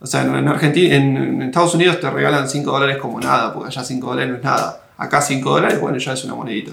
[0.00, 3.54] O sea, en, en Argentina, en, en Estados Unidos te regalan 5 dólares como nada,
[3.54, 4.82] porque allá 5 dólares no es nada.
[4.98, 6.72] Acá 5 dólares, bueno, ya es una monedita.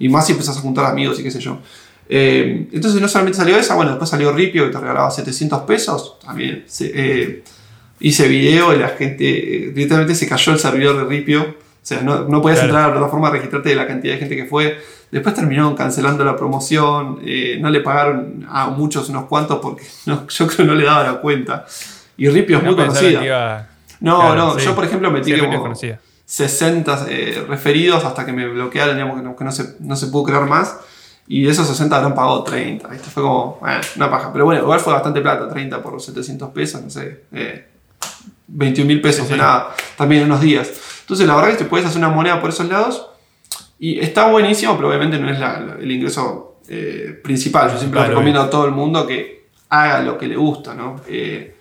[0.00, 1.58] Y más si empezás a juntar amigos y qué sé yo.
[2.08, 6.18] Eh, entonces no solamente salió esa, bueno, después salió Ripio que te regalaba 700 pesos.
[6.24, 7.44] También se- eh,
[8.00, 11.54] hice video y la gente, eh, literalmente se cayó el servidor de Ripio.
[11.82, 12.68] O sea, no, no podías Claro.
[12.70, 14.78] entrar a la plataforma a registrarte de la cantidad de gente que fue.
[15.10, 17.18] Después terminaron cancelando la promoción.
[17.24, 20.84] eh, no le pagaron a muchos unos cuantos porque no- yo creo que no le
[20.84, 21.66] daba la cuenta.
[22.16, 23.24] Y Ripio es No muy conocida.
[23.24, 23.68] iba-
[24.00, 24.64] No, Claro, no, sí.
[24.66, 25.98] yo por ejemplo metí Sí, como conocida.
[26.24, 30.06] 60 eh, referidos hasta que me bloquearon, digamos que no, que no se, no se
[30.06, 30.76] pudo crear más.
[31.28, 32.88] Y de esos 60 habrán pagado 30.
[32.88, 33.10] ¿viste?
[33.10, 33.60] Fue como,
[33.96, 34.32] una paja.
[34.32, 37.24] Pero bueno, igual fue bastante plata, 30 por 700 pesos, no sé.
[37.32, 37.66] Eh,
[38.48, 40.70] 21 mil pesos Sí, de nada, también en unos días.
[41.02, 43.06] Entonces la verdad es que te puedes hacer una moneda por esos lados.
[43.78, 47.70] Y está buenísimo, pero obviamente no es la- la- el ingreso eh, principal.
[47.70, 51.00] Yo siempre Claro, recomiendo a todo el mundo que haga lo que le gusta, ¿no?
[51.08, 51.56] Eh,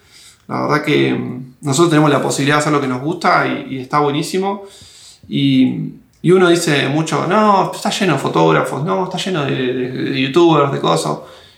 [0.48, 3.76] la verdad que mm, nosotros tenemos la posibilidad de hacer lo que nos gusta y,
[3.76, 4.64] y está buenísimo.
[5.28, 9.92] Y, y uno dice mucho, no, está lleno de fotógrafos, no, está lleno de, de-
[10.12, 11.18] de youtubers, de cosas.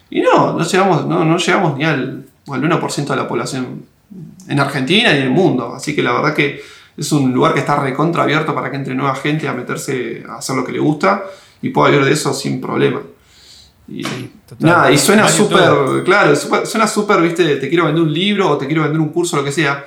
[0.09, 3.85] Y no, no llegamos, no, no llegamos ni al, al 1% de la población
[4.47, 5.73] en Argentina y en el mundo.
[5.75, 6.61] Así que la verdad que
[6.97, 10.37] es un lugar que está recontra abierto para que entre nueva gente a meterse a
[10.37, 11.23] hacer lo que le gusta
[11.61, 13.01] y pueda vivir de eso sin problema.
[13.87, 14.03] Y,
[14.47, 14.57] total.
[14.69, 18.57] nada, y suena súper, claro, súper- suena súper, viste, te quiero vender un libro o
[18.57, 19.85] te quiero vender un curso, lo que sea.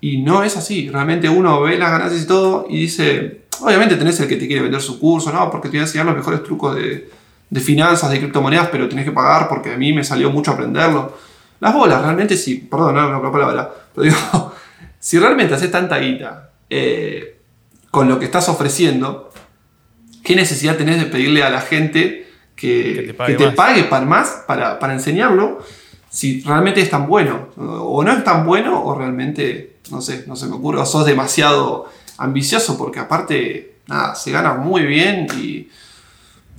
[0.00, 0.88] Y no es así.
[0.88, 4.62] Realmente uno ve las ganancias y todo y dice, obviamente tenés el que te quiere
[4.62, 5.50] vender su curso, ¿no?
[5.50, 7.08] Porque te voy a enseñar los mejores trucos de,
[7.50, 11.16] de finanzas, de criptomonedas, pero tenés que pagar porque a mí me salió mucho aprenderlo.
[11.60, 14.49] Las bolas, realmente sí, perdón, no, no, la palabra, pero digo,
[15.00, 17.38] si realmente haces tanta guita eh,
[17.90, 19.32] con lo que estás ofreciendo,
[20.22, 23.54] ¿qué necesidad tenés de pedirle a la gente que, Que te que pague te más.
[23.56, 25.58] pague para más para, para enseñarlo?
[26.10, 30.36] Si realmente es tan bueno, o no es tan bueno, o realmente, no sé, no
[30.36, 35.68] se me ocurre, o sos demasiado ambicioso, porque aparte, nada, se gana muy bien y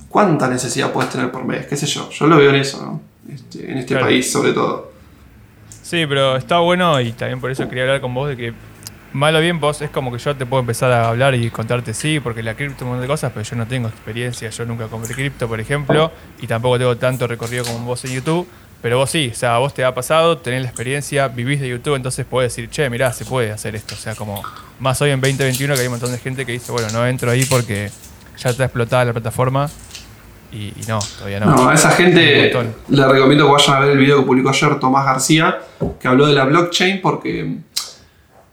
[0.08, 3.00] cuánta necesidad puedes tener por mes, qué sé yo, yo lo veo en eso, ¿no?
[3.32, 4.06] Este, en este Claro.
[4.06, 4.91] país sobre todo.
[5.92, 8.54] Sí, pero está bueno y también por eso quería hablar con vos de que
[9.12, 11.92] mal o bien vos es como que yo te puedo empezar a hablar y contarte
[11.92, 14.86] sí, porque la cripto un montón de cosas, pero yo no tengo experiencia, yo nunca
[14.86, 18.48] compré cripto, por ejemplo, y tampoco tengo tanto recorrido como vos en YouTube,
[18.80, 21.96] pero vos sí, o sea, vos te ha pasado, tenés la experiencia, vivís de YouTube,
[21.96, 24.42] entonces podés decir, che, mirá, se puede hacer esto, o sea, como
[24.80, 27.30] más hoy en 2021 que hay un montón de gente que dice, bueno, no entro
[27.30, 27.90] ahí porque
[28.38, 29.68] ya está explotada la plataforma
[30.52, 31.46] y, y no, todavía no.
[31.46, 32.52] No, a esa gente
[32.88, 35.58] le recomiendo que vayan a ver el video que publicó ayer Tomás García,
[35.98, 37.56] que habló de la blockchain, porque,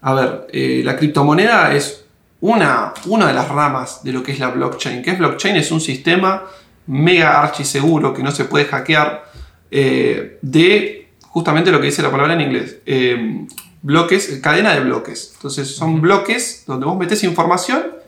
[0.01, 2.05] a ver, eh, la criptomoneda es
[2.41, 5.01] una, una de las ramas de lo que es la blockchain.
[5.01, 5.57] ¿Qué es blockchain?
[5.57, 6.43] Es un sistema
[6.87, 9.25] mega archiseguro que no se puede hackear
[9.69, 12.77] eh, de justamente lo que dice la palabra en inglés.
[12.85, 13.45] eh,
[13.81, 15.31] bloques, cadena de bloques.
[15.35, 17.98] Entonces son bloques donde vos metes información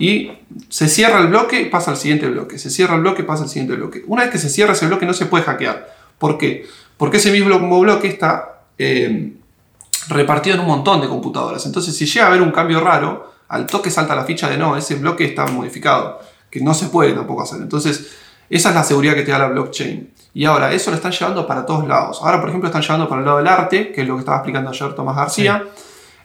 [0.00, 0.32] y
[0.70, 2.58] se cierra el bloque y pasa al siguiente bloque.
[2.58, 4.02] Se cierra el bloque pasa al siguiente bloque.
[4.06, 5.94] Una vez que se cierra ese bloque no se puede hackear.
[6.18, 6.66] ¿Por qué?
[6.96, 9.34] Porque ese mismo bloque está eh,
[10.08, 11.66] repartido en un montón de computadoras.
[11.66, 14.74] Entonces si llega a haber un cambio raro, al toque salta la ficha de no,
[14.74, 16.18] ese bloque está modificado.
[16.50, 17.60] Que no se puede tampoco hacer.
[17.60, 18.10] Entonces
[18.48, 20.14] esa es la seguridad que te da la blockchain.
[20.32, 22.20] Y ahora, eso lo están llevando para todos lados.
[22.22, 24.38] Ahora, por ejemplo, están llevando para el lado del arte, que es lo que estaba
[24.38, 25.62] explicando ayer Tomás García,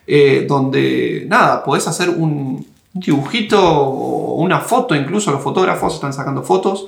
[0.08, 6.42] eh, donde, nada, podés hacer un dibujito o una foto, incluso los fotógrafos están sacando
[6.42, 6.88] fotos,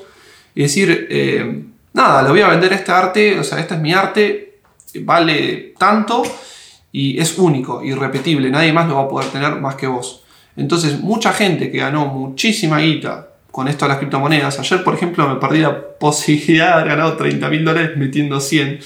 [0.56, 3.94] y decir, eh, nada, le voy a vender este arte, o sea, este es mi
[3.94, 4.60] arte,
[5.02, 6.24] vale tanto,
[6.94, 10.24] y es único, irrepetible, nadie más lo va a poder tener más que vos.
[10.56, 14.60] Entonces, mucha gente que ganó muchísima guita con esto de las criptomonedas.
[14.60, 18.80] Ayer, por ejemplo, me perdí la posibilidad de haber ganado 30 mil dólares metiendo 100.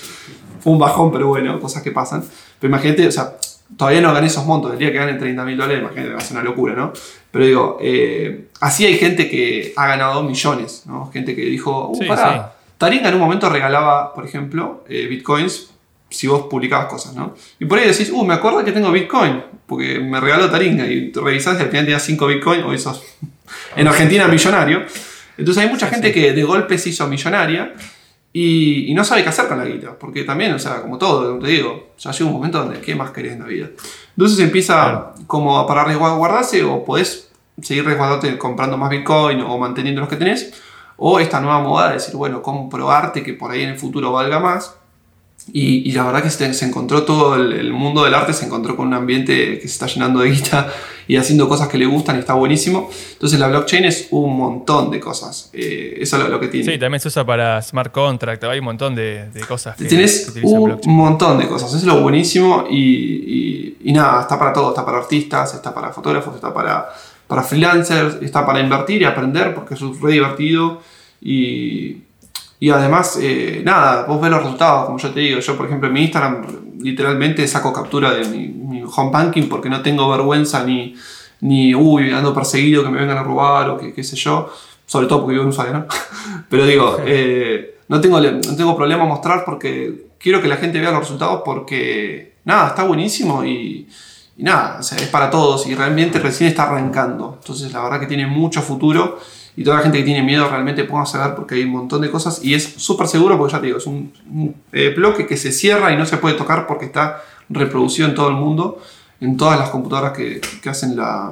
[0.60, 2.24] Fue un bajón, pero bueno, cosas que pasan.
[2.60, 3.38] Pero imagínate, o sea,
[3.78, 4.74] todavía no gané esos montos.
[4.74, 6.94] El día que gane 30 mil dólares, imagínate, va a ser una locura, ¿no?
[7.32, 11.10] Pero digo, eh, así hay gente que ha ganado millones, ¿no?
[11.12, 12.34] Gente que dijo, uh, Sí, pará.
[12.34, 12.74] sí.
[12.78, 15.72] Taringa en un momento regalaba, por ejemplo, eh, bitcoins
[16.10, 17.36] si vos publicabas cosas, ¿no?
[17.58, 21.12] Y por ahí decís, uh, me acuerdo que tengo bitcoin, porque me regaló Taringa, y
[21.14, 23.02] revisás y al final tenías 5 bitcoin, hoy sos
[23.76, 24.84] en Argentina millonario.
[25.38, 27.74] Entonces hay mucha gente que de golpe se hizo millonaria
[28.34, 31.38] y, y no sabe qué hacer con la guita, porque también, o sea, como todo,
[31.40, 33.68] te digo, ya llega un momento donde, ¿qué más querés en la vida?
[34.16, 35.14] Entonces empieza Claro.
[35.28, 37.30] como a parar resguardarse o podés
[37.62, 40.54] seguir resguardarte comprando más bitcoin o manteniendo los que tenés,
[40.98, 44.12] o esta nueva moda de decir, bueno, compro arte que por ahí en el futuro
[44.12, 44.76] valga más.
[45.52, 48.46] Y, y la verdad que se, se encontró todo el, el mundo del arte, se
[48.46, 50.72] encontró con un ambiente que se está llenando de guita
[51.12, 52.90] y haciendo cosas que le gustan y está buenísimo.
[53.12, 55.50] Entonces la blockchain es un montón de cosas.
[55.52, 56.72] Eh, eso es lo que tiene.
[56.72, 59.76] Sí, también se usa para smart contract, hay un montón de, cosas.
[59.76, 64.54] Que, Tienes un montón de cosas, eso es lo buenísimo y, y, nada, está para
[64.54, 66.88] todo, está para artistas, está para fotógrafos, está para,
[67.28, 70.80] para freelancers, está para invertir y aprender porque es re divertido
[71.20, 72.04] y
[72.62, 75.40] y además, eh, nada, vos ves los resultados, como yo te digo.
[75.40, 76.46] Yo, por ejemplo, en mi Instagram
[76.80, 78.50] literalmente saco captura de mi,
[78.96, 80.96] home banking porque no tengo vergüenza ni,
[81.42, 84.52] ni, uy, ando perseguido que me vengan a robar o que, qué sé yo.
[84.86, 85.86] Sobre todo porque vivo en Ushuaia, ¿no?
[86.50, 90.92] Pero digo, eh, no, tengo, no tengo problema mostrar porque quiero que la gente vea
[90.92, 93.88] los resultados porque, nada, está buenísimo y,
[94.38, 97.38] y nada, es para todos y realmente recién está arrancando.
[97.40, 99.20] Entonces, la verdad que tiene mucho futuro
[99.56, 102.02] y toda la gente que tiene miedo realmente póngase a ver porque hay un montón
[102.02, 104.14] de cosas y es súper seguro porque ya te digo, es un,
[104.72, 108.30] eh, bloque que se cierra y no se puede tocar porque está reproducido en todo
[108.30, 108.82] el mundo,
[109.20, 111.32] en todas las computadoras que, que hacen la,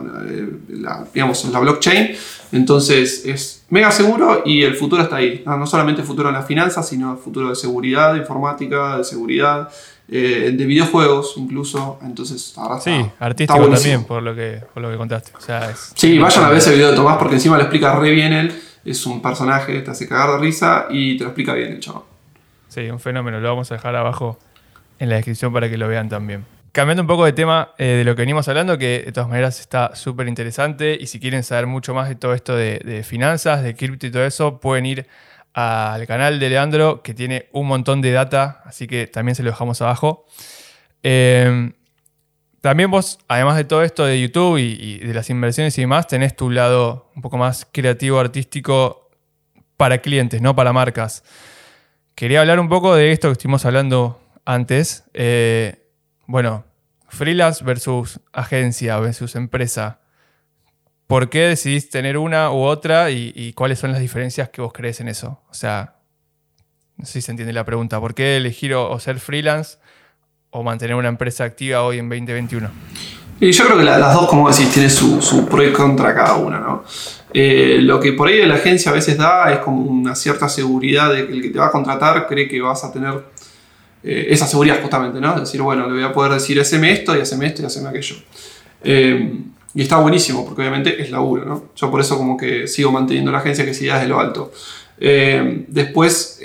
[0.70, 2.12] la, digamos, la blockchain.
[2.52, 5.44] Entonces es mega seguro y el futuro está ahí.
[5.46, 9.04] No, no solamente el futuro en las finanzas, sino el futuro de seguridad informática, de
[9.04, 9.70] seguridad
[10.12, 12.00] eh, de videojuegos incluso.
[12.04, 15.32] Entonces, ahora Sí, artístico también, por lo, que, por lo que contaste.
[15.96, 18.62] sí, vayan a ver ese video de Tomás porque encima lo explica re bien él.
[18.86, 22.04] Es un personaje, te hace cagar de risa y te lo explica bien el chaval.
[22.70, 23.40] Sí, un fenómeno.
[23.40, 24.40] Lo vamos a dejar abajo
[25.00, 26.46] en la descripción para que lo vean también.
[26.72, 29.60] Cambiando un poco de tema eh, de lo que venimos hablando, que de todas maneras
[29.60, 33.76] está súper interesante y si quieren saber mucho más de todo esto de, finanzas, de
[33.76, 35.08] cripto y todo eso, pueden ir
[35.54, 39.50] al canal de Leandro, que tiene un montón de data, así que también se lo
[39.50, 40.26] dejamos abajo.
[41.02, 41.74] Em,
[42.62, 46.36] también vos, además de todo esto de YouTube y, de las inversiones y demás, tenés
[46.36, 49.10] tu lado un poco más creativo, artístico
[49.76, 51.24] para clientes, no para marcas.
[52.16, 55.04] Quería hablar un poco de esto que estuvimos hablando antes.
[55.14, 55.86] Eh,
[56.28, 56.66] bueno,
[57.08, 60.00] freelance versus agencia versus empresa.
[61.08, 65.00] ¿Por qué decidís tener una u otra y, cuáles son las diferencias que vos crees
[65.00, 65.42] en eso?
[65.50, 65.96] O sea,
[66.98, 68.00] no sé si se entiende la pregunta.
[68.00, 69.80] ¿Por qué elegir o, ser freelance
[70.52, 72.70] o mantener una empresa activa hoy en 2021?
[73.40, 76.60] Y yo creo que las dos, como decís, tienen su, pro y contra cada una,
[76.60, 76.84] ¿no?
[77.34, 81.12] Eh, lo que por ahí la agencia a veces da es como una cierta seguridad
[81.12, 83.24] de que el que te va a contratar cree que vas a tener
[84.04, 85.40] eh, esa seguridad justamente, ¿no?
[85.40, 88.16] Decir, bueno, le voy a poder decir, haceme esto y haceme esto y haceme aquello.
[88.84, 89.40] Eh,
[89.74, 91.66] y está buenísimo, porque obviamente es laburo, ¿no?
[91.76, 94.52] Yo por eso como que sigo manteniendo la agencia que siga desde lo alto.
[95.02, 96.40] Eh, después,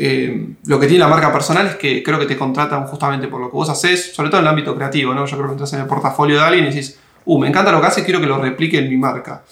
[0.66, 3.50] lo que tiene la marca personal es que creo que te contratan justamente por lo
[3.50, 5.24] que vos haces, sobre todo en el ámbito creativo, ¿no?
[5.26, 7.80] Yo creo que entras en el portafolio de alguien y decís, uh, me encanta lo
[7.80, 9.44] que hace, quiero que lo replique en mi marca.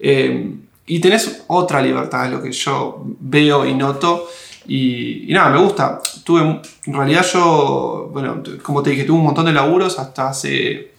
[0.00, 4.28] Y tenés otra libertad, es lo que yo veo y noto.
[4.68, 6.00] Y, nada, me gusta.
[6.22, 10.92] Tuve, en realidad yo, bueno, como te dije, tuve un montón de laburos hasta hace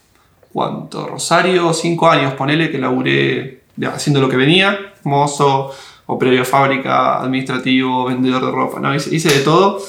[0.52, 1.08] ¿cuánto?
[1.08, 3.62] Rosario, cinco años, ponele que laburé
[3.94, 5.74] haciendo lo que venía, mozo,
[6.08, 8.94] operario de fábrica, administrativo, vendedor de ropa, ¿no?
[8.96, 9.82] Hice, de todo,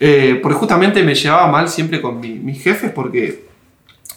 [0.00, 3.46] eh, porque justamente me llevaba mal siempre con mis jefes, porque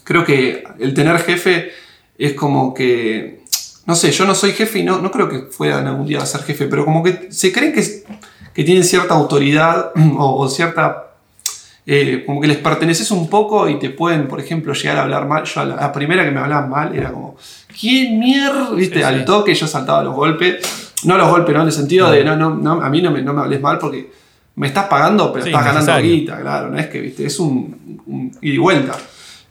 [0.03, 1.71] creo que el tener jefe
[2.17, 3.41] es como que,
[3.85, 6.43] no sé, yo no soy jefe y no, no creo que puedan algún día ser
[6.43, 8.03] jefe, pero como que se creen que,
[8.53, 11.11] que tienen cierta autoridad o cierta
[11.85, 15.27] eh, como que les perteneces un poco y te pueden, por ejemplo, llegar a hablar
[15.27, 15.43] mal.
[15.43, 17.35] Yo la, primera que me hablaban mal era como,
[17.79, 18.69] ¿quién mierda?
[18.71, 19.03] ¿Viste?
[19.03, 20.93] Al toque yo saltaba los golpes.
[21.03, 21.61] No los golpes, ¿no?
[21.61, 23.79] En el sentido de, no, no, no, a mí no me, no me hables mal
[23.79, 24.11] porque
[24.55, 26.69] me estás pagando, pero estás ganando guita, claro.
[26.69, 27.25] No es que, ¿viste?
[27.25, 28.95] Es un, un ida y vuelta.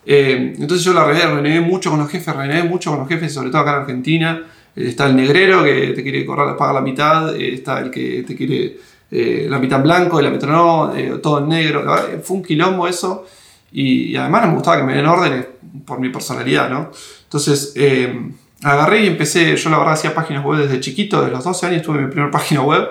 [0.07, 3.51] Eh, entonces yo la renegué mucho con los jefes, renegué mucho con los jefes, sobre
[3.51, 4.43] todo acá en Argentina.
[4.77, 7.35] Eh, está el negrero que te quiere correr, pagar la mitad.
[7.35, 8.79] está el que te quiere
[9.11, 11.85] eh, la mitad en blanco y la mitad no, eh, todo en negro.
[12.23, 13.27] fue un quilombo eso.
[13.73, 15.47] Y, además me gustaba que me den órdenes
[15.85, 16.91] por mi personalidad, ¿no?
[17.25, 18.31] Entonces eh,
[18.63, 21.83] agarré y empecé, yo la verdad hacía páginas web desde chiquito, desde los 12 años
[21.83, 22.89] tuve mi primera página web,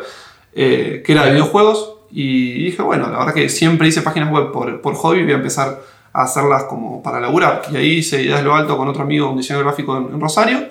[0.53, 1.95] que era de videojuegos.
[2.11, 5.35] Y dije, bueno, la verdad que siempre hice páginas web por, por hobby, voy a
[5.35, 7.61] empezar a hacerlas como para laburar.
[7.71, 10.67] Y ahí hice Ideas lo Alto con otro amigo, un diseñador gráfico en, en Rosario.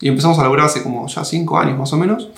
[0.00, 2.30] Y empezamos a laburar hace como ya 5 años más o menos.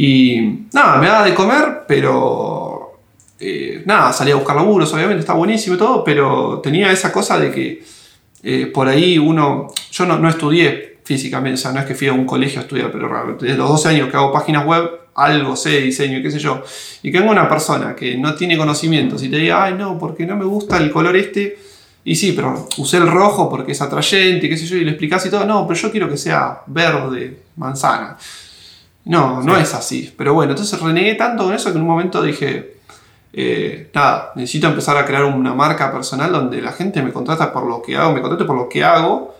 [0.00, 3.00] Y nada, me da de comer, pero
[3.40, 7.36] eh, nada, salí a buscar laburos, obviamente, está buenísimo y todo, pero tenía esa cosa
[7.36, 7.82] de que
[8.44, 12.06] eh, por ahí uno, yo no, no, estudié físicamente, o sea, no es que fui
[12.06, 15.56] a un colegio a estudiar, pero desde los 12 años que hago páginas web, algo
[15.56, 16.62] sé de diseño, qué sé yo,
[17.02, 20.24] y que venga una persona que no tiene conocimientos y te diga, ay no, porque
[20.26, 21.58] no me gusta el color este,
[22.04, 25.26] y sí, pero usé el rojo porque es atrayente, qué sé yo, y le explicás
[25.26, 28.16] y todo, no, pero yo quiero que sea verde, manzana.
[29.04, 30.12] No, no es así.
[30.16, 32.78] Pero bueno, entonces renegué tanto con eso que en un momento dije,
[33.32, 37.66] eh, nada, necesito empezar a crear una marca personal donde la gente me contrata por
[37.66, 39.34] lo que hago, me contrate por lo que hago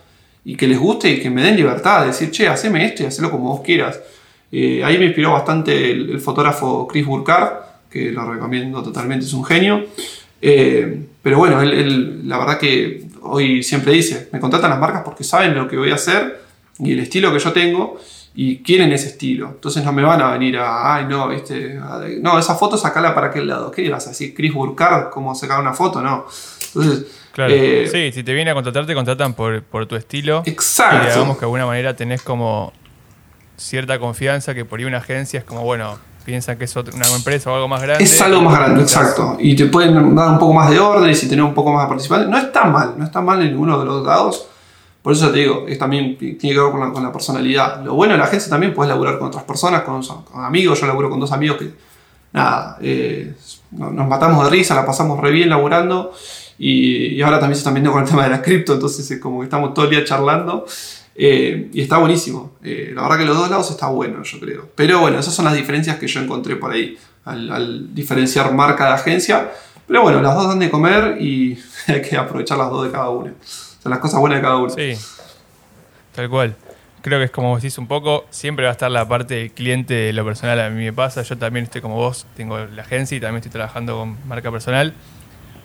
[0.45, 3.07] y que les guste y que me den libertad de decir, che, haceme esto y
[3.07, 3.99] hacelo como vos quieras.
[4.51, 9.43] Eh, ahí me inspiró bastante el, fotógrafo Chris Burkhardt, que lo recomiendo totalmente, es un
[9.43, 9.85] genio.
[10.41, 15.23] Eh, pero bueno, él, la verdad que hoy siempre dice, me contratan las marcas porque
[15.23, 16.41] saben lo que voy a hacer
[16.79, 17.99] y el estilo que yo tengo
[18.41, 19.49] y quieren ese estilo.
[19.49, 21.77] Entonces no me van a venir a, ay, no, viste,
[22.21, 23.69] no, esa foto sacala para aquel lado.
[23.69, 24.33] ¿Qué ibas a decir?
[24.33, 26.25] Chris Burkhardt, cómo sacar una foto, no.
[26.67, 27.53] Entonces, claro.
[27.53, 30.43] Eh, sí, si te viene a contratar, te contratan por, tu estilo.
[30.45, 31.05] Exacto.
[31.05, 32.71] Y digamos que de alguna manera tenés como
[33.57, 37.51] cierta confianza que por ahí una agencia es como, bueno, piensan que es una empresa
[37.51, 38.05] o algo más grande.
[38.05, 39.35] Es algo más grande, exacto.
[39.37, 41.89] Y te pueden dar un poco más de órdenes y tener un poco más de
[41.89, 42.31] participación.
[42.31, 44.47] No está mal, no está mal en ninguno de los lados.
[45.01, 47.83] Por eso te digo, es también tiene que ver con la, personalidad.
[47.83, 50.79] Lo bueno de la agencia también puedes laburar con otras personas, con, amigos.
[50.81, 51.71] Yo laburo con dos amigos que,
[52.33, 53.33] nada, eh,
[53.71, 56.11] nos matamos de risa, la pasamos re bien laburando.
[56.57, 59.39] Y, ahora también se están viendo con el tema de la cripto, entonces es como
[59.39, 60.65] que estamos todo el día charlando.
[61.15, 62.57] Eh, y está buenísimo.
[62.63, 64.69] Eh, la verdad que los dos lados está bueno, yo creo.
[64.75, 68.93] Pero bueno, esas son las diferencias que yo encontré por ahí al, diferenciar marca de
[68.93, 69.51] agencia.
[69.87, 71.57] Pero bueno, las dos dan de comer y
[71.87, 73.33] hay que aprovechar las dos de cada una.
[73.79, 74.69] Sea, las cosas buenas de cada una.
[74.69, 74.93] Sí,
[76.13, 76.55] tal cual.
[77.01, 80.11] Creo que es como decís un poco, siempre va a estar la parte del cliente
[80.11, 80.59] lo personal.
[80.59, 83.51] A mí me pasa, yo también estoy como vos, tengo la agencia y también estoy
[83.51, 84.93] trabajando con marca personal.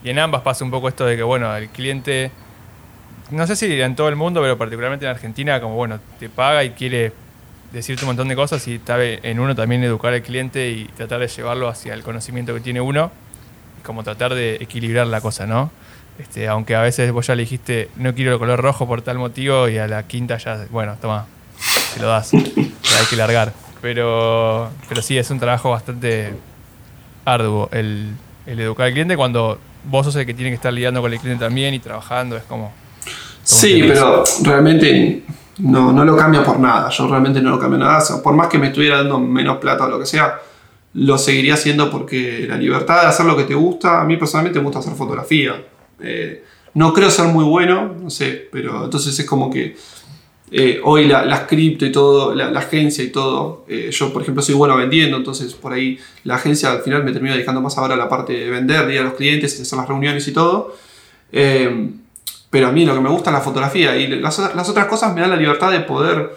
[0.05, 2.31] Y en ambas pasa un poco esto de que, bueno, el cliente
[3.31, 6.63] no sé si en todo el mundo, pero particularmente en Argentina, como bueno, te paga
[6.65, 7.13] y quiere
[7.73, 11.21] decirte un montón de cosas y sabe en uno también educar al cliente y tratar
[11.21, 13.11] de llevarlo hacia el conocimiento que tiene uno,
[13.83, 15.71] como tratar de equilibrar la cosa, ¿no?
[16.19, 19.19] Este, aunque a veces vos ya le dijiste, no quiero el color rojo por tal
[19.19, 21.27] motivo, y a la quinta ya, bueno, toma,
[21.95, 23.53] te lo das, hay que largar.
[23.83, 26.33] Pero, pero sí, es un trabajo bastante
[27.25, 28.13] arduo el,
[28.47, 31.19] el educar al cliente cuando vos sos el que tiene que estar lidiando con el
[31.19, 32.73] cliente también y trabajando, es como
[33.45, 35.23] Sí, pero realmente
[35.59, 36.89] no, no lo cambio por nada.
[36.89, 38.03] Yo realmente no lo cambio nada.
[38.23, 40.41] por más que me estuviera dando menos plata o lo que sea,
[40.95, 44.59] lo seguiría haciendo porque la libertad de hacer lo que te gusta, a mí personalmente
[44.59, 45.63] me gusta hacer fotografía.
[46.01, 49.77] Eh, no creo ser muy bueno, no sé, pero entonces es como que
[50.51, 54.55] eh, hoy la, cripto y todo, la, agencia y todo, eh, yo por ejemplo soy
[54.55, 57.97] bueno vendiendo, entonces por ahí la agencia al final me termina dedicando más ahora a
[57.97, 60.77] la parte de vender, de ir a los clientes, hacer las reuniones y todo.
[62.55, 65.21] Pero a mí lo que me gusta es la fotografía y las, otras cosas me
[65.21, 66.31] dan la libertad de poder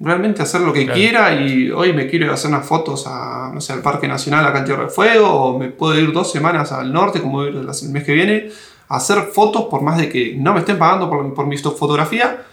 [0.00, 3.50] realmente hacer lo que quiera y hoy me quiero ir a hacer unas fotos a,
[3.54, 6.30] no sé, al Parque Nacional acá en Tierra del Fuego o me puedo ir dos
[6.30, 8.52] semanas al norte como ir el mes que viene a
[8.92, 12.44] hacer fotos por más de que no me estén pagando por, por mi fotografía,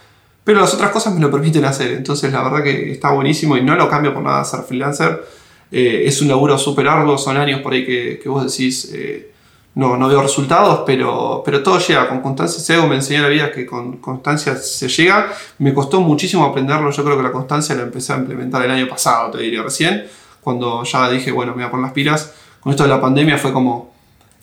[0.42, 1.92] pero las otras cosas me lo permiten hacer.
[1.92, 5.24] Entonces la verdad que está buenísimo y no lo cambio por nada ser freelancer.
[5.70, 8.90] Eh, es un laburo súper arduo, son años por ahí que, vos decís...
[8.92, 9.30] Eh,
[9.72, 12.60] no, no veo resultados, pero, pero todo llega con constancia.
[12.60, 15.32] Sego me enseñó la vida que con constancia se llega.
[15.58, 16.90] Me costó muchísimo aprenderlo.
[16.90, 20.06] Yo creo que la constancia la empecé a implementar el año pasado, te diría recién,
[20.40, 22.34] cuando ya dije, bueno, me voy a poner las pilas.
[22.58, 23.94] Con esto de la pandemia fue como,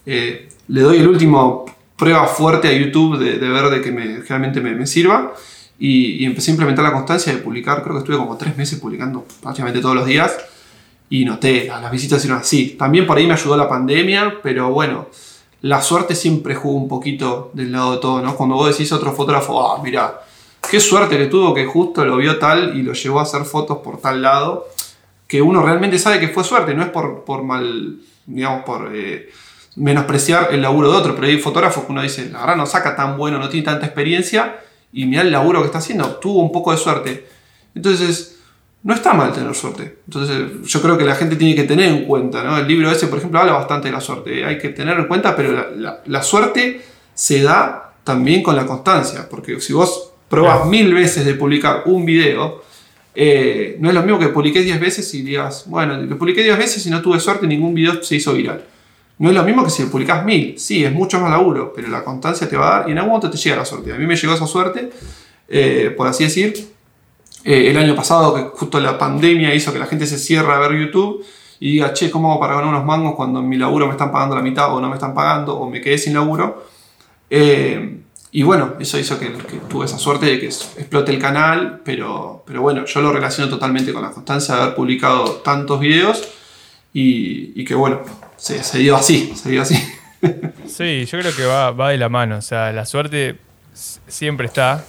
[0.06, 1.66] eh, le doy el último
[1.98, 5.34] prueba fuerte a YouTube de, ver de que me, realmente me, sirva.
[5.78, 7.82] Y, empecé a implementar la constancia de publicar.
[7.82, 10.36] Creo que estuve como tres meses publicando prácticamente todos los días
[11.10, 12.76] y noté, las visitas eran así.
[12.78, 15.08] También por ahí me ayudó la pandemia, pero bueno,
[15.62, 18.36] la suerte siempre jugó un poquito del lado de todo, ¿no?
[18.36, 20.20] Cuando vos decís a otro fotógrafo, ah, mira,
[20.70, 23.78] qué suerte que tuvo que justo lo vio tal y lo llevó a hacer fotos
[23.78, 24.68] por tal lado,
[25.26, 29.30] que uno realmente sabe que fue suerte, no es por, por mal, digamos, por eh,
[29.78, 32.96] menospreciar el laburo de otro, pero hay fotógrafos que uno dice, la verdad no saca
[32.96, 34.60] tan bueno, no tiene tanta experiencia,
[34.92, 37.26] y mira el laburo que está haciendo, tuvo un poco de suerte.
[37.74, 38.38] Entonces,
[38.82, 39.98] no está mal tener suerte.
[40.06, 42.56] Entonces, yo creo que la gente tiene que tener en cuenta, ¿no?
[42.56, 44.44] El libro ese, por ejemplo, habla bastante de la suerte.
[44.44, 45.66] Hay que tener en cuenta, pero
[46.06, 46.80] la, suerte
[47.14, 49.28] se da también con la constancia.
[49.28, 52.62] Porque si vos probás mil veces de publicar un video,
[53.14, 56.56] eh, no es lo mismo que publiqué 10 veces y digas, bueno, lo publiqué 10
[56.56, 58.64] veces y no tuve suerte ningún video se hizo viral.
[59.18, 60.58] No es lo mismo que si publicás mil.
[60.58, 63.12] Sí, es mucho más laburo, pero la constancia te va a dar y en algún
[63.12, 63.92] momento te llega la suerte.
[63.92, 64.90] A mí me llegó esa suerte,
[65.48, 66.54] eh, por así decir,
[67.44, 70.58] eh, el año pasado, que justo la pandemia hizo que la gente se cierre a
[70.58, 71.24] ver YouTube
[71.60, 74.12] y diga, che, ¿cómo hago para ganar unos mangos cuando en mi laburo me están
[74.12, 76.64] pagando la mitad o no me están pagando o me quedé sin laburo?
[77.30, 79.26] Eh, y bueno, eso hizo que,
[79.68, 83.92] tuve esa suerte de que explote el canal, pero, pero bueno, yo lo relaciono totalmente
[83.92, 86.28] con la constancia de haber publicado tantos videos
[86.92, 88.00] y, que bueno,
[88.38, 89.76] se, se, dio así, así.
[90.66, 93.36] Sí, yo creo que va, va de la mano, o sea, la suerte
[94.06, 94.84] siempre está,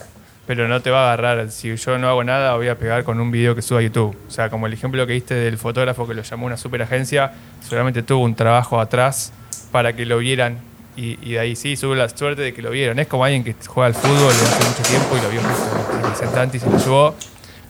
[0.46, 1.50] pero no te va a agarrar.
[1.50, 4.16] Si yo no hago nada, voy a pegar con un video que suba a YouTube.
[4.26, 7.32] O sea, como el ejemplo que diste del fotógrafo que lo llamó una super agencia,
[7.62, 9.32] seguramente tuvo un trabajo atrás
[9.70, 10.58] para que lo vieran
[10.96, 12.98] Y, de ahí sí, sube la suerte de que lo vieron.
[12.98, 16.48] Es como alguien que juega al fútbol hace mucho tiempo y lo vio justo en
[16.48, 17.14] el y se lo llevó.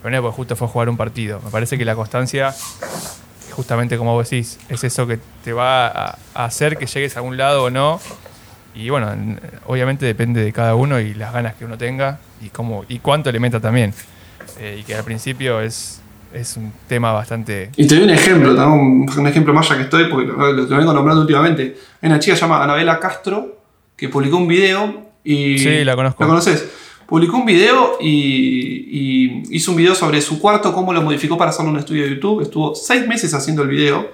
[0.03, 1.41] Pero no es porque justo fue a jugar un partido.
[1.45, 2.55] Me parece que la constancia,
[3.61, 7.37] justamente como vos decís, es eso que te va a, hacer que llegues a algún
[7.37, 8.01] lado o no.
[8.75, 9.11] Y bueno,
[9.67, 13.31] obviamente depende de cada uno y las ganas que uno tenga y cómo y cuánto
[13.31, 13.93] le meta también.
[14.59, 16.01] Eh, y que al principio es,
[16.33, 17.71] es un tema bastante.
[17.77, 20.53] Y te doy un ejemplo, hago un, un ejemplo más ya que estoy, porque lo,
[20.53, 21.77] lo- lo vengo nombrando últimamente.
[22.01, 23.59] Hay una chica llamada Anabela Castro
[23.95, 25.59] que publicó un video y.
[25.59, 26.23] Sí, la conozco.
[26.23, 26.67] ¿La conoces?
[27.11, 31.51] Publicó un video y, y hizo un video sobre su cuarto, cómo lo modificó para
[31.51, 32.41] hacerlo en un estudio de YouTube.
[32.43, 34.09] Estuvo seis meses haciendo el video,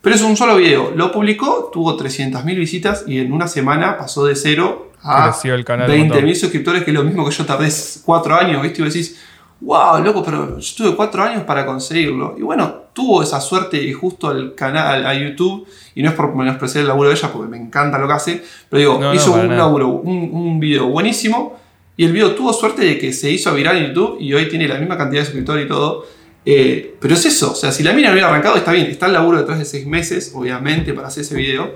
[0.00, 0.90] pero es un solo video.
[0.96, 5.64] Lo publicó, tuvo 300.000 visitas y en una semana pasó de cero a Creció el
[5.64, 6.24] canal un montón.
[6.24, 7.68] 20.000 suscriptores, que es lo mismo que yo tardé
[8.04, 8.80] cuatro años, ¿viste?
[8.80, 9.20] Y vos decís,
[9.60, 12.34] wow, loco, pero yo tuve cuatro años para conseguirlo.
[12.38, 16.34] Y bueno, tuvo esa suerte y justo al canal, a YouTube, y no es por
[16.34, 19.14] menospreciar el laburo de ella, porque me encanta lo que hace, pero digo, No, no,
[19.14, 19.58] hizo para un nada.
[19.64, 21.56] laburo, un, un video buenísimo,
[21.98, 24.66] y el video tuvo suerte de que se hizo viral en YouTube, y hoy tiene
[24.66, 26.06] la misma cantidad de suscriptores y todo.
[26.46, 29.04] Eh, pero es eso, o sea, si la mina no hubiera arrancado, está bien, está
[29.06, 31.74] el laburo detrás de seis meses, obviamente, para hacer ese video.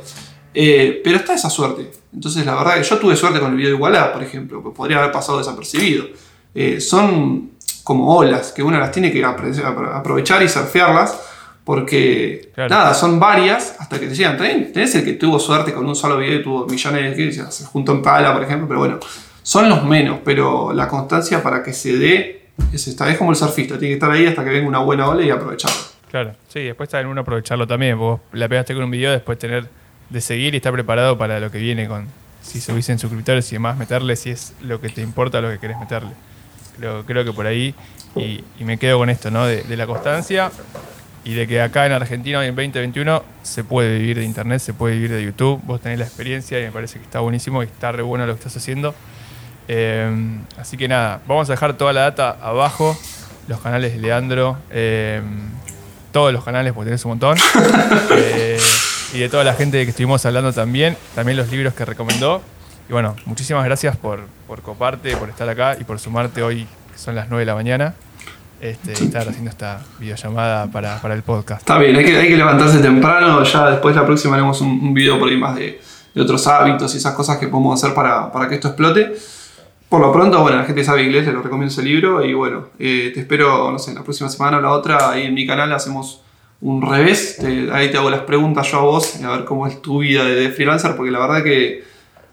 [0.55, 1.91] Eh, pero está esa suerte.
[2.15, 4.71] Entonces, la verdad que yo tuve suerte con el video de Igualá, por ejemplo, que
[4.71, 6.07] podría haber pasado desapercibido.
[6.55, 7.51] Eh, son
[7.83, 11.19] como olas que uno las tiene que aprovechar y surfearlas,
[11.65, 12.71] porque Claro.
[12.71, 14.37] nada, son varias hasta que te llegan.
[14.37, 17.33] Tenés, tenés el que tuvo suerte con un solo video y tuvo millones de que
[17.33, 19.01] se juntó en pala, por ejemplo, pero bueno,
[19.43, 23.11] son los menos, pero la constancia para que se dé es esta.
[23.11, 25.31] Es como el surfista, tiene que estar ahí hasta que venga una buena ola y
[25.31, 25.81] aprovecharlo.
[26.11, 27.99] Claro, sí, después está en uno aprovecharlo también.
[27.99, 29.69] Vos la pegaste con un video, después tener
[30.11, 32.07] de seguir y estar preparado para lo que viene con
[32.43, 35.59] si subís en suscriptores y demás, meterle si es lo que te importa, lo que
[35.59, 36.11] querés meterle.
[36.77, 37.75] Creo, creo que por ahí,
[38.17, 39.47] y, me quedo con esto, ¿no?
[39.47, 40.51] De, de la constancia
[41.25, 44.75] y de que acá en Argentina hoy en 2021 se puede vivir de internet, se
[44.75, 45.61] puede vivir de YouTube.
[45.65, 48.35] Vos tenés la experiencia y me parece que está buenísimo y está re bueno lo
[48.35, 48.95] que estás haciendo.
[49.69, 52.97] Eh, así que nada, vamos a dejar toda la data abajo,
[53.49, 55.23] los canales de Leandro, eh,
[56.13, 57.39] todos los canales, porque tenés un montón,
[58.11, 58.61] eh,
[59.15, 62.43] y de toda la gente que estuvimos hablando también, también los libros que recomendó.
[62.89, 66.99] Y bueno, muchísimas gracias por, por coparte, por estar acá y por sumarte hoy, que
[66.99, 67.95] son las 9 de la mañana,
[68.61, 71.63] este, estar haciendo esta videollamada para, para el podcast.
[71.63, 73.43] Está bien, hay que, levantarse temprano.
[73.45, 75.81] Ya después la próxima haremos un, un video por ahí más de,
[76.15, 79.15] de otros hábitos y esas cosas que podemos hacer para, para que esto explote.
[79.93, 82.25] Por lo pronto, bueno, la gente sabe inglés, les lo recomiendo ese libro.
[82.25, 85.11] Y bueno, eh, te espero, no sé, la próxima semana o la otra.
[85.11, 86.23] Ahí en mi canal hacemos
[86.63, 87.39] un revés.
[87.71, 90.49] Ahí te hago las preguntas yo a vos, a ver cómo es tu vida de,
[90.49, 91.85] freelancer, porque la verdad que,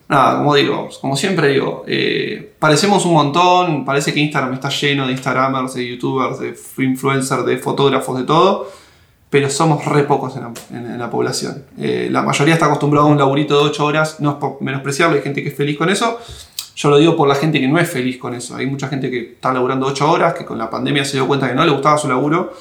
[0.08, 3.84] nada, como digo, como siempre digo, eh, parecemos un montón.
[3.84, 8.70] Parece que Instagram está lleno de Instagramers, de YouTubers, de influencers, de fotógrafos, de todo
[9.30, 10.36] pero somos re pocos
[10.72, 11.64] en la, población.
[11.78, 15.16] Eh, la mayoría está acostumbrado a un laburito de 8 horas, no es por menospreciarlo,
[15.16, 16.20] hay gente que es feliz con eso.
[16.80, 18.56] Yo lo digo por la gente que no es feliz con eso.
[18.56, 21.50] Hay mucha gente que está laburando 8 horas, que con la pandemia se dio cuenta
[21.50, 22.54] que no le gustaba su laburo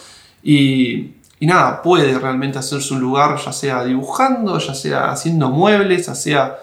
[0.42, 6.16] y, nada, puede realmente hacerse un lugar, ya sea dibujando, ya sea haciendo muebles, ya
[6.16, 6.58] sea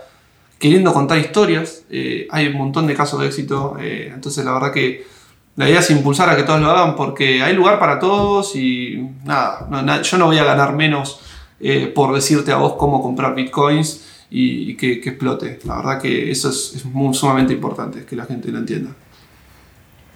[0.59, 1.83] queriendo contar historias.
[1.89, 5.07] Eh, hay un montón de casos de éxito, eh, entonces la verdad que
[5.55, 9.01] la idea es impulsar a que todos lo hagan porque hay lugar para todos y
[9.23, 11.21] nada, yo no voy a ganar menos
[11.61, 15.59] eh, por decirte a vos cómo comprar bitcoins y, y que, que explote.
[15.65, 18.91] La verdad que eso es, es muy, sumamente importante, que la gente lo entienda.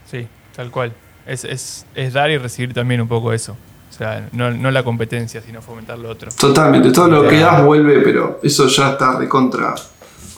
[0.10, 0.94] Sí, tal cual.
[1.26, 3.56] Es, es, es dar y recibir también un poco eso.
[3.90, 6.32] O sea, no, no la competencia, sino fomentar lo otro.
[6.32, 9.76] Totalmente, todo lo que das vuelve, pero eso ya está recontra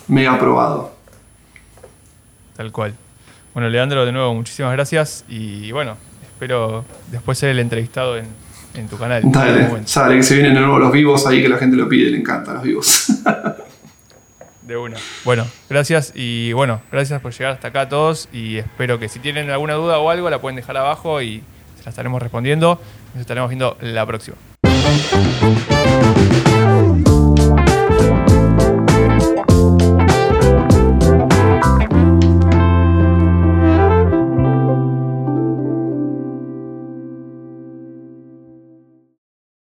[0.07, 0.93] mega aprobado.
[2.55, 2.95] Tal cual.
[3.53, 8.27] Bueno, Leandro, de nuevo, muchísimas gracias y bueno, espero después ser el entrevistado en,
[8.73, 9.23] en tu canal.
[9.25, 12.11] Dale, sale que se vienen de nuevo los vivos ahí que la gente lo pide,
[12.11, 13.07] le encantan los vivos.
[14.61, 14.97] De una.
[15.25, 19.19] Bueno, gracias y bueno, gracias por llegar hasta acá a todos y espero que si
[19.19, 21.43] tienen alguna duda o algo la pueden dejar abajo y
[21.77, 22.79] se la estaremos respondiendo.
[23.13, 24.37] Nos estaremos viendo la próxima.